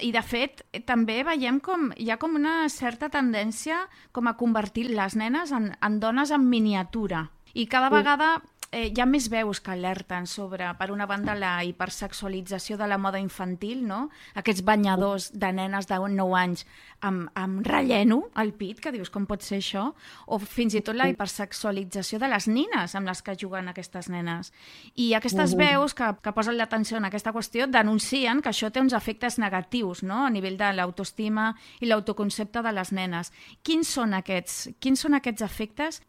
[0.00, 4.88] I, de fet, també veiem com hi ha com una certa tendència com a convertir
[4.88, 7.26] les nenes en, en dones en miniatura.
[7.54, 8.36] I cada vegada
[8.70, 12.98] eh, hi ha més veus que alerten sobre, per una banda, la hipersexualització de la
[13.00, 14.08] moda infantil, no?
[14.38, 16.64] Aquests banyadors de nenes de 9 anys
[17.00, 19.86] amb, amb relleno al pit, que dius, com pot ser això?
[20.26, 24.52] O fins i tot la hipersexualització de les nines amb les que juguen aquestes nenes.
[24.96, 28.96] I aquestes veus que, que posen l'atenció en aquesta qüestió denuncien que això té uns
[28.96, 30.26] efectes negatius no?
[30.26, 33.32] a nivell de l'autoestima i l'autoconcepte de les nenes.
[33.62, 36.02] Quins són aquests, quins són aquests efectes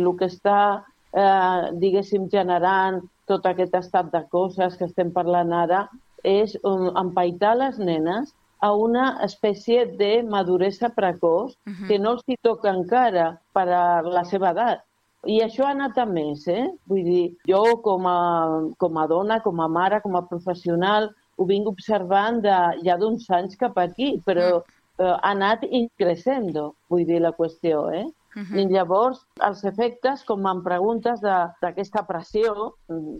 [0.00, 5.84] el que està, eh, diguéssim, generant tot aquest estat de coses que estem parlant ara,
[6.24, 8.32] és um, empaitar les nenes
[8.64, 11.86] a una espècie de maduresa precoç uh -huh.
[11.88, 14.80] que no els hi toca encara per a la seva edat.
[15.26, 16.68] I això ha anat a més, eh?
[16.86, 21.44] Vull dir, jo com a, com a dona, com a mare, com a professional, ho
[21.44, 24.62] vinc observant de, ja d'uns anys cap aquí, però
[24.98, 28.06] eh, ha anat increixendo, vull dir, la qüestió, eh?
[28.34, 28.60] Uh -huh.
[28.60, 32.74] I llavors, els efectes, com em preguntes, d'aquesta pressió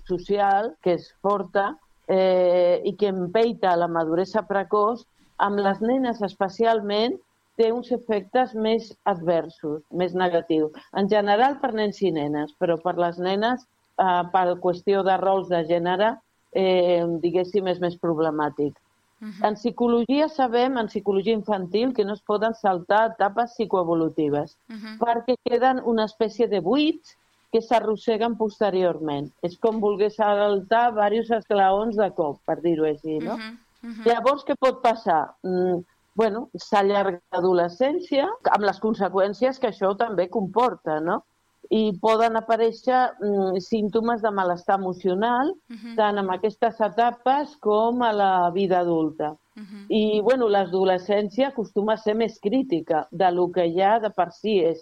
[0.08, 1.76] social, que és forta,
[2.08, 5.04] eh, i que empeita la maduresa precoç,
[5.38, 7.16] amb les nenes especialment
[7.56, 10.72] té uns efectes més adversos, més negatius.
[10.92, 13.66] En general per nens i nenes, però per les nenes,
[13.98, 16.16] eh, per qüestió de rols de gènere,
[16.52, 18.74] eh, diguéssim, és més problemàtic.
[19.30, 19.46] -huh.
[19.48, 24.98] En psicologia sabem, en psicologia infantil, que no es poden saltar etapes psicoevolutives, uh -huh.
[24.98, 27.16] perquè queden una espècie de buits
[27.52, 29.30] que s'arrosseguen posteriorment.
[29.42, 33.34] És com volgués saltar diversos esclaons de cop, per dir-ho així, no?
[33.34, 33.54] Uh -huh.
[33.84, 34.04] Uh -huh.
[34.06, 35.34] Llavors, què pot passar?
[35.42, 35.84] Mm,
[36.14, 41.24] bueno, s'allarga l'adolescència, amb les conseqüències que això també comporta, no?
[41.74, 45.94] I poden aparèixer mm, símptomes de malestar emocional, uh -huh.
[45.98, 49.34] tant en aquestes etapes com a la vida adulta.
[49.56, 49.86] Uh -huh.
[49.88, 54.58] I, bueno, l'adolescència acostuma a ser més crítica de lo que ja de per si
[54.58, 54.80] és.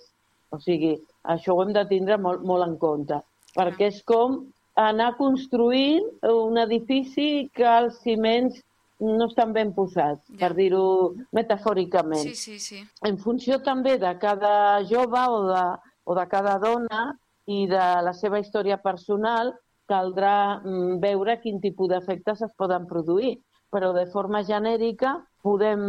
[0.50, 3.16] O sigui, això ho hem de tindre molt, molt en compte,
[3.56, 8.60] perquè és com anar construint un edifici que els ciments
[9.02, 10.36] no estan ben posats, ja.
[10.38, 12.28] per dir-ho metafòricament.
[12.30, 12.82] Sí, sí, sí.
[13.08, 15.64] En funció també de cada jove o de,
[16.04, 17.02] o de cada dona
[17.46, 19.52] i de la seva història personal,
[19.90, 23.36] caldrà mm, veure quin tipus d'efectes es poden produir.
[23.72, 25.80] Però de forma genèrica podem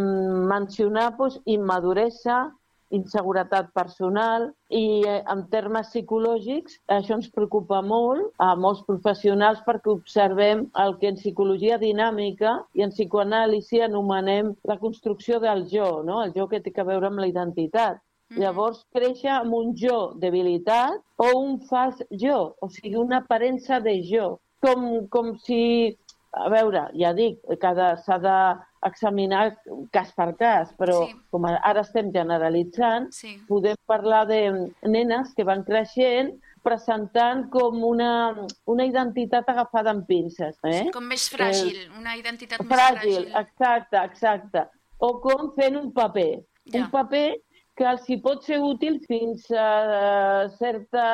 [0.49, 2.45] mencionar doncs, immaduresa,
[2.93, 9.91] inseguretat personal i eh, en termes psicològics això ens preocupa molt a molts professionals perquè
[9.93, 16.21] observem el que en psicologia dinàmica i en psicoanàlisi anomenem la construcció del jo, no?
[16.23, 18.01] el jo que té a veure amb la identitat.
[18.33, 18.41] Mm.
[18.41, 23.99] Llavors, créixer amb un jo debilitat o un fals jo, o sigui, una aparença de
[24.09, 25.61] jo, com, com si
[26.33, 28.37] a veure, ja dic, cada s'ha de
[28.87, 29.43] examinar
[29.93, 31.13] cas per cas, però sí.
[31.31, 33.35] com ara estem generalitzant, sí.
[33.47, 34.39] podem parlar de
[34.89, 38.11] nenes que van creixent presentant com una,
[38.71, 40.57] una identitat agafada amb pinces.
[40.63, 40.85] Eh?
[40.87, 43.29] Sí, com més fràgil, eh, una identitat fràgil, més fràgil.
[43.43, 44.67] Exacte, exacte.
[45.03, 46.31] O com fent un paper.
[46.71, 46.85] Ja.
[46.85, 47.27] Un paper
[47.77, 51.05] que els hi pot ser útil fins a certa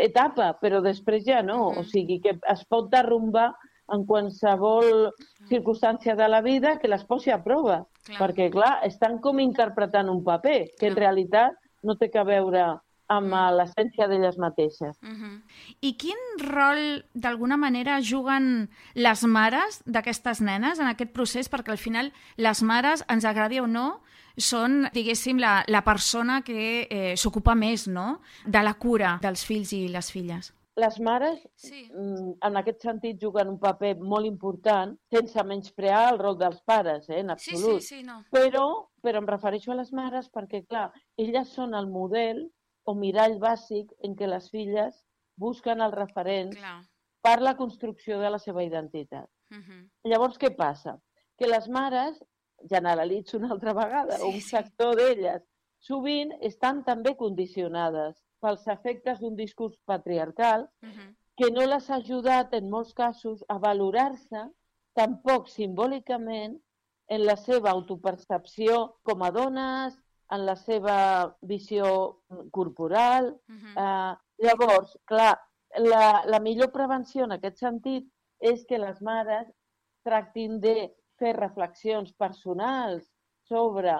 [0.00, 1.70] etapa, però després ja no.
[1.70, 1.82] Mm.
[1.82, 3.50] O sigui, que es pot derrumbar
[3.92, 5.10] en qualsevol
[5.50, 7.82] circumstància de la vida que les posi a prova.
[8.04, 8.16] Clar.
[8.22, 12.64] Perquè, clar, estan com interpretant un paper, que en realitat no té que veure
[13.12, 13.56] amb mm.
[13.58, 14.96] l'essència d'elles mateixes.
[15.04, 15.42] Uh -huh.
[15.80, 21.50] I quin rol, d'alguna manera, juguen les mares d'aquestes nenes en aquest procés?
[21.50, 24.00] Perquè al final les mares, ens agradi o no,
[24.36, 28.20] són, diguéssim, la, la persona que eh, s'ocupa més no?
[28.46, 31.84] de la cura dels fills i les filles les mares, sí.
[31.92, 37.06] Mm, en aquest sentit, juguen un paper molt important, sense menysprear el rol dels pares,
[37.08, 37.80] eh, en absolut.
[37.80, 38.20] Sí, sí, sí, no.
[38.34, 38.66] Però,
[39.02, 40.88] però em refereixo a les mares perquè, clar,
[41.20, 42.42] elles són el model
[42.84, 44.98] o mirall bàsic en què les filles
[45.40, 46.80] busquen els referents clar.
[47.22, 49.30] per la construcció de la seva identitat.
[49.50, 49.80] Uh -huh.
[50.10, 50.98] Llavors, què passa?
[51.38, 52.22] Que les mares,
[52.70, 55.00] generalitzo una altra vegada, sí, un sector sí.
[55.00, 55.42] d'elles,
[55.84, 61.08] sovint estan també condicionades pels efectes d'un discurs patriarcal uh -huh.
[61.36, 64.42] que no les ha ajudat en molts casos a valorar-se
[64.94, 66.60] tampoc simbòlicament
[67.08, 69.98] en la seva autopercepció com a dones,
[70.30, 73.36] en la seva visió corporal.
[73.48, 73.74] Uh -huh.
[73.84, 75.38] eh, llavors, clar,
[75.76, 79.48] la, la millor prevenció en aquest sentit és que les mares
[80.02, 83.06] tractin de fer reflexions personals
[83.48, 83.94] sobre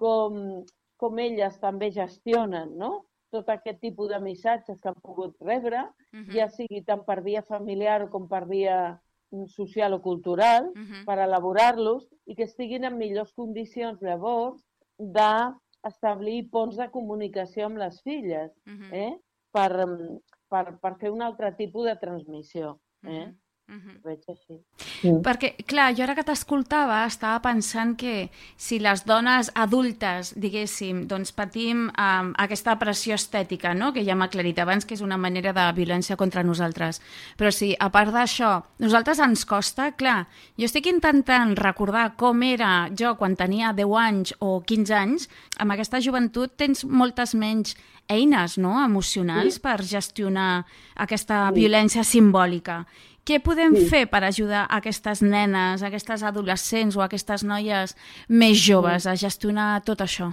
[0.00, 0.64] com,
[0.96, 3.06] com elles també gestionen no?
[3.36, 6.32] tot aquest tipus de missatges que han pogut rebre, uh -huh.
[6.32, 9.00] ja sigui tant per via familiar com per via
[9.30, 11.04] mm, social o cultural, uh -huh.
[11.04, 14.64] per elaborar-los i que estiguin en millors condicions llavors
[14.98, 18.92] d'establir ponts de comunicació amb les filles, uh -huh.
[18.92, 19.18] eh?
[19.50, 22.78] per, mm, per, per fer un altre tipus de transmissió.
[23.02, 23.08] Eh?
[23.08, 23.34] Uh -huh.
[23.68, 23.98] Uh -huh.
[24.04, 24.54] Veig així.
[25.02, 25.22] Mm.
[25.22, 31.32] Perquè, clar, jo ara que t'escoltava estava pensant que si les dones adultes, diguéssim, doncs
[31.32, 35.52] patim um, aquesta pressió estètica, no?, que ja m'ha aclarit abans que és una manera
[35.52, 37.00] de violència contra nosaltres,
[37.36, 42.88] però si a part d'això, nosaltres ens costa, clar, jo estic intentant recordar com era
[42.96, 47.74] jo quan tenia 10 anys o 15 anys, amb aquesta joventut tens moltes menys
[48.08, 48.84] eines no?
[48.84, 49.60] emocionals sí.
[49.60, 51.60] per gestionar aquesta sí.
[51.60, 52.84] violència simbòlica.
[53.26, 53.86] Què podem sí.
[53.90, 57.96] fer per ajudar aquestes nenes, aquestes adolescents o aquestes noies
[58.28, 60.30] més joves a gestionar tot això?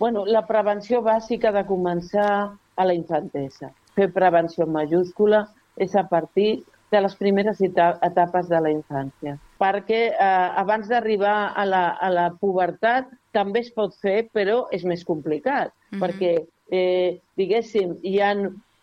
[0.00, 3.70] Bueno, la prevenció bàsica de començar a la infantesa.
[3.94, 5.44] Fer prevenció majúscula
[5.78, 9.36] és a partir de les primeres etapes de la infància.
[9.62, 14.82] Perquè eh, abans d'arribar a, la, a la pubertat també es pot fer, però és
[14.84, 16.02] més complicat, mm -hmm.
[16.02, 16.32] perquè
[16.72, 18.34] eh, diguéssim, hi ha,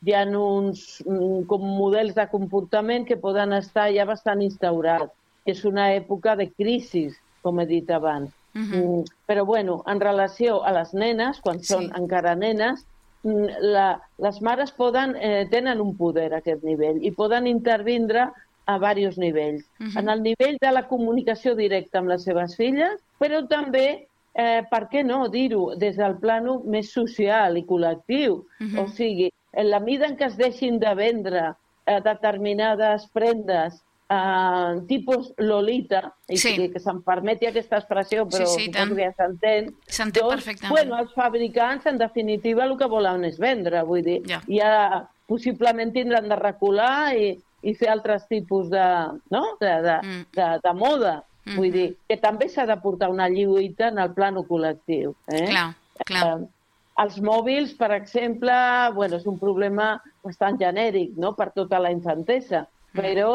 [0.06, 5.12] hi ha uns mm, com models de comportament que poden estar ja bastant instaurats,
[5.46, 7.10] que és una època de crisi,
[7.44, 8.32] com he dit abans.
[8.56, 8.76] Uh -huh.
[8.76, 11.74] mm, però, bueno, en relació a les nenes, quan sí.
[11.74, 12.86] són encara nenes,
[13.24, 18.32] mm, la, les mares poden, eh, tenen un poder a aquest nivell i poden intervindre
[18.66, 19.66] a diversos nivells.
[19.80, 20.00] Uh -huh.
[20.00, 24.88] En el nivell de la comunicació directa amb les seves filles, però també eh, per
[24.90, 28.46] què no dir-ho des del plano més social i col·lectiu?
[28.60, 28.84] Uh -huh.
[28.84, 31.46] O sigui, en la mida en què es deixin de vendre
[31.86, 33.80] eh, determinades prendes
[34.10, 36.56] eh, tipus Lolita, i sí.
[36.56, 39.72] que, que se'm permeti aquesta expressió, però sí, sí, que ja s'entén.
[39.88, 40.74] S'entén doncs, perfectament.
[40.76, 44.74] Bueno, els fabricants, en definitiva, el que volen és vendre, vull dir, ja, ja
[45.30, 48.86] possiblement tindran de recular i, i fer altres tipus de,
[49.30, 49.44] no?
[49.62, 50.30] de, de, mm.
[50.38, 51.20] de, de moda.
[51.50, 51.58] -hmm.
[51.58, 55.16] Vull dir, que també s'ha de portar una lluita en el plano col·lectiu.
[55.32, 55.48] Eh?
[55.50, 55.68] Clar,
[56.06, 56.26] clar.
[56.28, 56.48] Eh,
[57.04, 58.54] els mòbils, per exemple,
[58.96, 59.94] bueno, és un problema
[60.26, 61.34] bastant genèric no?
[61.38, 63.00] per tota la infantesa, mm.
[63.00, 63.34] però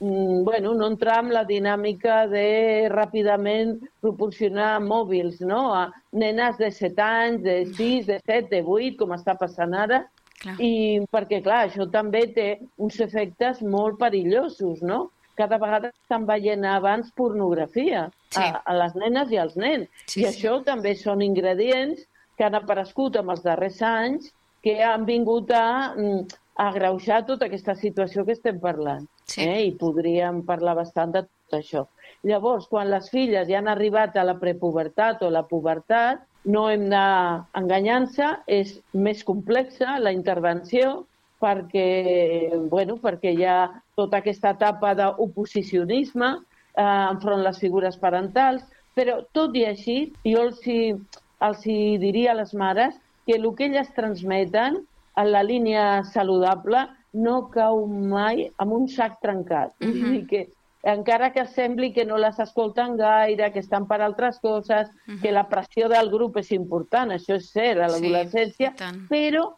[0.00, 5.70] mm, bueno, no entrar en la dinàmica de ràpidament proporcionar mòbils no?
[5.74, 10.04] a nenes de 7 anys, de 6, de 7, de 8, com està passant ara,
[10.40, 10.56] Clar.
[10.56, 15.08] i perquè, clar, això també té uns efectes molt perillosos, no?
[15.40, 18.42] cada vegada estan veient abans pornografia sí.
[18.42, 19.88] a, a les nenes i als nens.
[20.04, 20.66] Sí, I això sí.
[20.66, 22.02] també són ingredients
[22.40, 24.30] que han aparegut en els darrers anys
[24.64, 29.04] que han vingut a, mm, a greujar tota aquesta situació que estem parlant.
[29.28, 29.44] Sí.
[29.44, 29.66] Eh?
[29.66, 31.84] I podríem parlar bastant de tot això.
[32.24, 36.88] Llavors, quan les filles ja han arribat a la prepubertat o la pubertat, no hem
[36.88, 41.04] d'enganyar-se, és més complexa la intervenció,
[41.44, 43.60] perquè, bueno, perquè hi ha
[44.00, 48.64] tota aquesta etapa d'oposicionisme eh, enfront les figures parentals,
[48.96, 50.96] però tot i així, jo els, hi,
[51.40, 54.80] els hi diria a les mares que el que elles transmeten
[55.16, 59.74] en la línia saludable no cau mai amb un sac trencat.
[59.80, 60.10] Uh -huh.
[60.10, 60.48] dir que
[60.82, 65.20] encara que sembli que no les escolten gaire, que estan per altres coses, uh -huh.
[65.20, 69.54] que la pressió del grup és important, això és cert, a l'adolescència, sí, però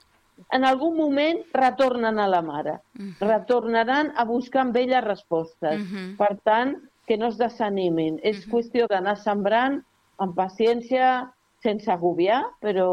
[0.51, 2.81] en algun moment retornen a la mare.
[2.99, 3.29] Uh -huh.
[3.29, 5.81] Retornaran a buscar amb ella respostes.
[5.81, 6.17] Uh -huh.
[6.17, 6.77] Per tant,
[7.07, 8.19] que no es desanimin.
[8.23, 8.51] És uh -huh.
[8.53, 9.83] qüestió d'anar sembrant
[10.19, 11.33] amb paciència,
[11.63, 12.89] sense agobiar, però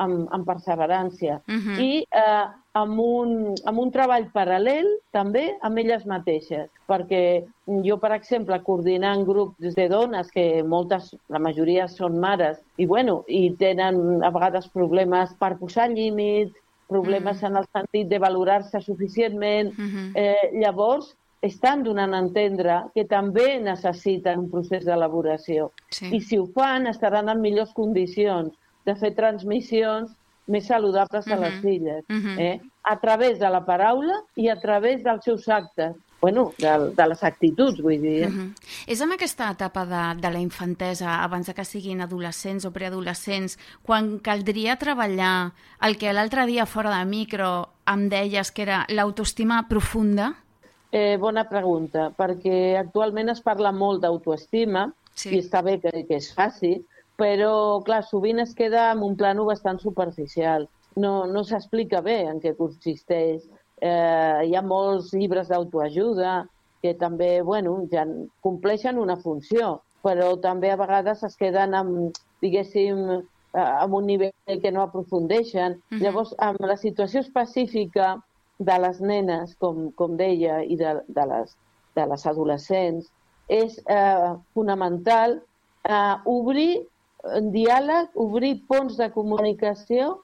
[0.00, 1.40] amb, amb perseverància.
[1.48, 1.78] Uh -huh.
[1.80, 6.70] I eh, amb, un, amb un treball paral·lel també amb elles mateixes.
[6.88, 7.44] Perquè
[7.84, 13.24] jo, per exemple, coordinant grups de dones, que moltes, la majoria són mares, i, bueno,
[13.28, 16.52] i tenen a vegades problemes per posar límits,
[16.88, 17.46] problemes mm.
[17.46, 19.72] en el sentit de valorar-se suficientment.
[19.78, 20.12] Mm -hmm.
[20.14, 25.72] eh, llavors, estan donant a entendre que també necessiten un procés d'elaboració.
[25.90, 26.08] Sí.
[26.14, 28.54] I si ho fan, estaran en millors condicions
[28.86, 30.14] de fer transmissions
[30.46, 31.36] més saludables mm -hmm.
[31.36, 32.38] a les filles, mm -hmm.
[32.40, 32.60] eh?
[32.82, 37.22] a través de la paraula i a través dels seus actes bueno, de, de les
[37.24, 38.28] actituds, vull dir.
[38.28, 38.54] Uh -huh.
[38.86, 43.58] És en aquesta etapa de, de la infantesa, abans de que siguin adolescents o preadolescents,
[43.82, 49.66] quan caldria treballar el que l'altre dia fora de micro em deies que era l'autoestima
[49.68, 50.36] profunda?
[50.92, 55.32] Eh, bona pregunta, perquè actualment es parla molt d'autoestima, sí.
[55.32, 56.76] i està bé que, que es faci,
[57.16, 60.68] però, clar, sovint es queda en un plano bastant superficial.
[61.00, 63.48] No, no s'explica bé en què consisteix
[63.82, 66.32] Eh, hi ha molts llibres d'autoajuda
[66.84, 68.04] que també, bueno, ja
[68.46, 74.60] compleixen una funció, però també a vegades es queden amb, diguéssim, eh, amb un nivell
[74.62, 75.74] que no aprofundeixen.
[75.74, 76.02] Uh -huh.
[76.04, 78.22] Llavors, amb la situació específica
[78.64, 81.56] de les nenes, com, com deia, i de, de, les,
[81.98, 83.10] de les adolescents,
[83.48, 85.38] és eh, fonamental
[85.88, 86.86] eh, obrir
[87.54, 90.16] diàleg, obrir ponts de comunicació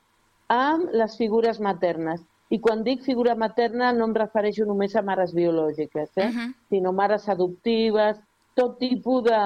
[0.50, 5.34] amb les figures maternes I quan dic figura materna no em refereixo només a mares
[5.36, 6.28] biològiques, eh?
[6.28, 6.52] Uh -huh.
[6.70, 8.16] sinó mares adoptives,
[8.54, 9.40] tot tipus de,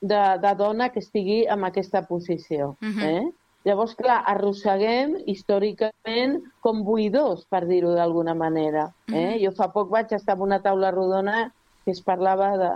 [0.00, 2.76] de, de dona que estigui en aquesta posició.
[2.80, 3.00] Mhm.
[3.02, 3.24] eh?
[3.64, 6.34] Llavors, clar, arrosseguem històricament
[6.64, 8.90] com buidors, per dir-ho d'alguna manera.
[9.08, 9.38] Eh?
[9.40, 11.46] Jo fa poc vaig estar en una taula rodona
[11.84, 12.72] que es parlava de,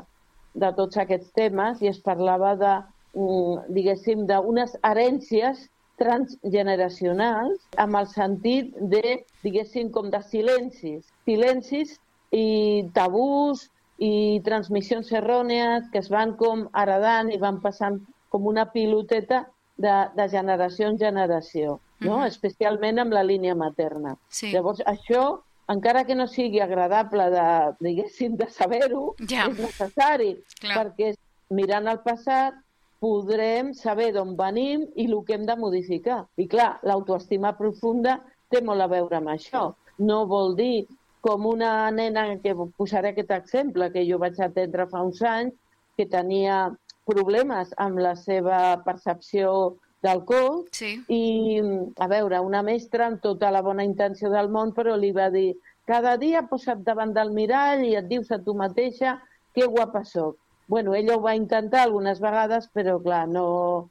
[0.64, 2.72] de tots aquests temes i es parlava de,
[3.12, 5.66] mm, diguéssim, d'unes herències
[6.00, 11.04] transgeneracionals amb el sentit de, diguéssim, com de silencis.
[11.28, 11.98] Silencis
[12.32, 13.66] i tabús
[13.98, 18.00] i transmissions errònies que es van com heredant i van passant
[18.32, 19.44] com una piloteta
[19.78, 22.18] de, de generació en generació, no?
[22.18, 22.26] Mhm.
[22.26, 24.16] especialment amb la línia materna.
[24.28, 24.50] Sí.
[24.52, 27.46] Llavors, això, encara que no sigui agradable de,
[27.80, 29.46] diguéssim, de saber-ho, Ja.
[29.48, 30.76] és necessari, Clar.
[30.78, 31.14] perquè
[31.50, 32.54] mirant el passat
[33.00, 36.24] podrem saber d'on venim i el que hem de modificar.
[36.36, 38.20] I clar, l'autoestima profunda
[38.50, 39.74] té molt a veure amb això.
[39.98, 40.86] No vol dir
[41.20, 45.54] com una nena, que posaré aquest exemple, que jo vaig atendre fa uns anys,
[45.96, 46.72] que tenia
[47.08, 50.92] problemes amb la seva percepció del cos Sí.
[51.10, 51.60] i,
[51.98, 55.56] a veure, una mestra amb tota la bona intenció del món, però li va dir
[55.88, 59.16] cada dia posa't davant del mirall i et dius a tu mateixa
[59.54, 60.36] que guapa sóc.
[60.68, 63.88] Bueno, ella ho va intentar algunes vegades, però clar, no,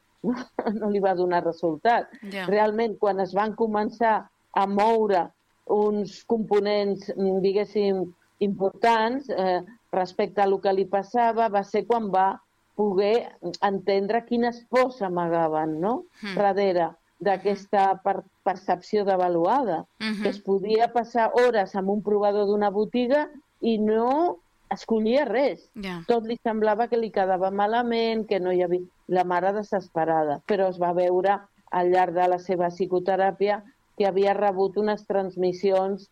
[0.80, 2.11] no li va donar resultat.
[2.32, 2.45] Ja.
[2.47, 5.26] Realment, quan es van començar a moure
[5.65, 7.09] uns components,
[7.43, 8.05] diguéssim,
[8.39, 12.36] importants eh, respecte a lo que li passava, va ser quan va
[12.78, 13.34] poder
[13.65, 16.36] entendre quines pors amagaven, no?, Mm.
[16.38, 16.88] darrere
[17.19, 20.21] d'aquesta per percepció d'avaluada, Mhm.
[20.23, 23.30] que es podia passar hores amb un provador d'una botiga
[23.61, 24.38] i no
[24.69, 25.71] escollia res.
[25.75, 26.01] Ja.
[26.07, 28.86] Tot li semblava que li quedava malament, que no hi havia...
[29.07, 31.39] La mare desesperada, però es va veure
[31.71, 33.63] al llarg de la seva psicoteràpia
[33.97, 36.09] que havia rebut unes transmissions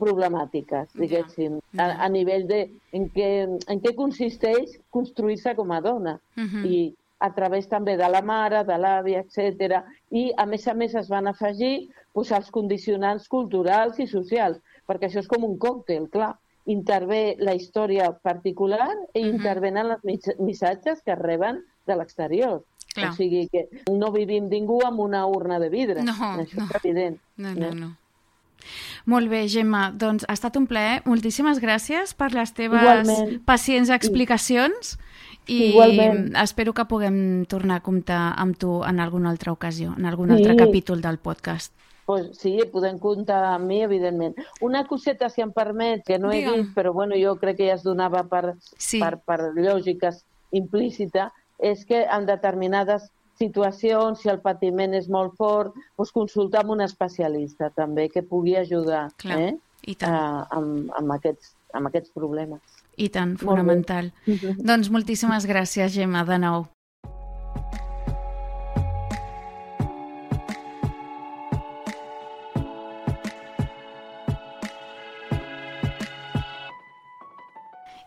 [0.00, 1.84] problemàtiques, diguéssim, ja.
[1.84, 2.60] a, a nivell de
[2.96, 3.30] en què,
[3.68, 6.18] en què consisteix construir-se com a dona.
[6.36, 6.64] Mhm.
[6.66, 6.94] I
[7.24, 9.82] a través també de la mare, de l'àvia, etc.
[10.10, 15.08] I, a més a més, es van afegir doncs, els condicionants culturals i socials, perquè
[15.08, 16.34] això és com un còctel, clar.
[16.66, 19.34] Intervé la història particular i Mhm.
[19.34, 22.62] intervenen els missatges que reben de l'exterior.
[22.94, 23.10] Clar.
[23.10, 26.02] O sigui que no vivim ningú amb una urna de vidre.
[26.02, 26.64] No, això no.
[26.64, 27.18] és evident.
[27.36, 27.96] No, no, no.
[29.06, 31.02] Molt bé, Gemma, doncs ha estat un plaer.
[31.04, 33.44] Moltíssimes gràcies per les teves Igualment.
[33.44, 34.98] pacients explicacions
[35.46, 36.34] i Igualment.
[36.36, 40.36] espero que puguem tornar a comptar amb tu en alguna altra ocasió, en algun Sí.
[40.36, 41.72] altre capítol del podcast.
[42.06, 44.34] Pues sí, podem comptar amb mi, evidentment.
[44.60, 46.54] Una coseta, si em permet, que no he Digue'm.
[46.66, 49.00] dit, però bueno, jo crec que ja es donava per, Sí.
[49.00, 53.10] per, per lògiques implícita, és que en determinades
[53.40, 58.56] situacions, si el patiment és molt fort, doncs consultar amb un especialista també, que pugui
[58.60, 59.54] ajudar Clar, eh?
[59.86, 60.14] i tant.
[60.14, 62.84] a, amb, amb, aquests, amb aquests problemes.
[62.96, 64.12] I tant, fonamental.
[64.70, 66.68] Doncs moltíssimes gràcies, Gemma, de nou.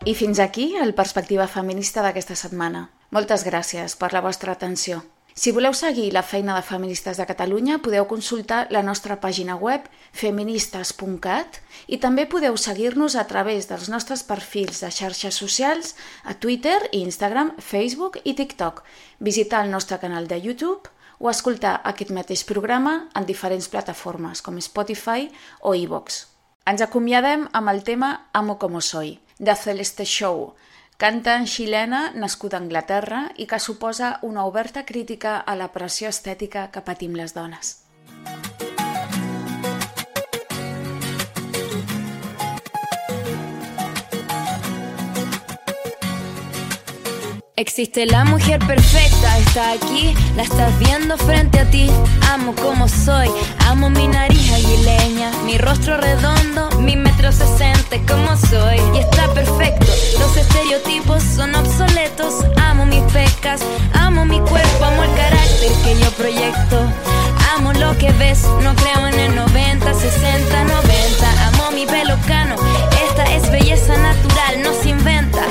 [0.08, 2.86] I fins aquí el Perspectiva Feminista d'aquesta setmana.
[3.12, 5.02] Moltes gràcies per la vostra atenció.
[5.38, 9.84] Si voleu seguir la feina de Feministes de Catalunya, podeu consultar la nostra pàgina web
[10.10, 16.80] feministes.cat i també podeu seguir-nos a través dels nostres perfils de xarxes socials a Twitter,
[16.90, 18.82] Instagram, Facebook i TikTok,
[19.22, 20.90] visitar el nostre canal de YouTube
[21.22, 25.30] o escoltar aquest mateix programa en diferents plataformes com Spotify
[25.62, 26.24] o iVoox.
[26.66, 30.56] Ens acomiadem amb el tema Amo como soy, de Celeste Show,
[30.98, 36.72] cantant xilena nascuda a Anglaterra i que suposa una oberta crítica a la pressió estètica
[36.74, 37.84] que patim les dones.
[47.54, 51.90] Existe la mujer perfecta, está aquí, la estás viendo frente a ti.
[52.32, 53.28] Amo como soy,
[53.66, 56.96] amo mi nariz aguileña, mi rostro redondo, mi
[57.28, 58.80] metro sesenta como soy.
[58.94, 59.86] Y está perfecto,
[60.18, 62.44] los estereotipos son obsoletos.
[62.56, 63.60] Amo mis pecas,
[63.92, 66.78] amo mi cuerpo, amo el carácter que yo proyecto.
[67.56, 71.46] Amo lo que ves, no creo en el 90, 60, 90.
[71.48, 72.56] Amo mi pelo cano,
[73.08, 75.42] esta es belleza natural, no se inventa.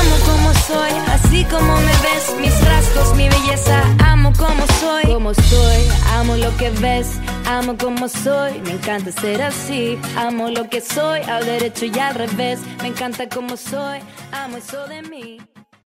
[0.00, 3.82] Amo como soy, así como me ves, mis rasgos, mi belleza.
[4.04, 5.88] Amo como soy, como soy.
[6.18, 7.18] Amo lo que ves,
[7.48, 8.60] amo como soy.
[8.60, 9.98] Me encanta ser así.
[10.16, 12.60] Amo lo que soy, al derecho y al revés.
[12.82, 14.00] Me encanta como soy,
[14.32, 15.47] amo eso de mí.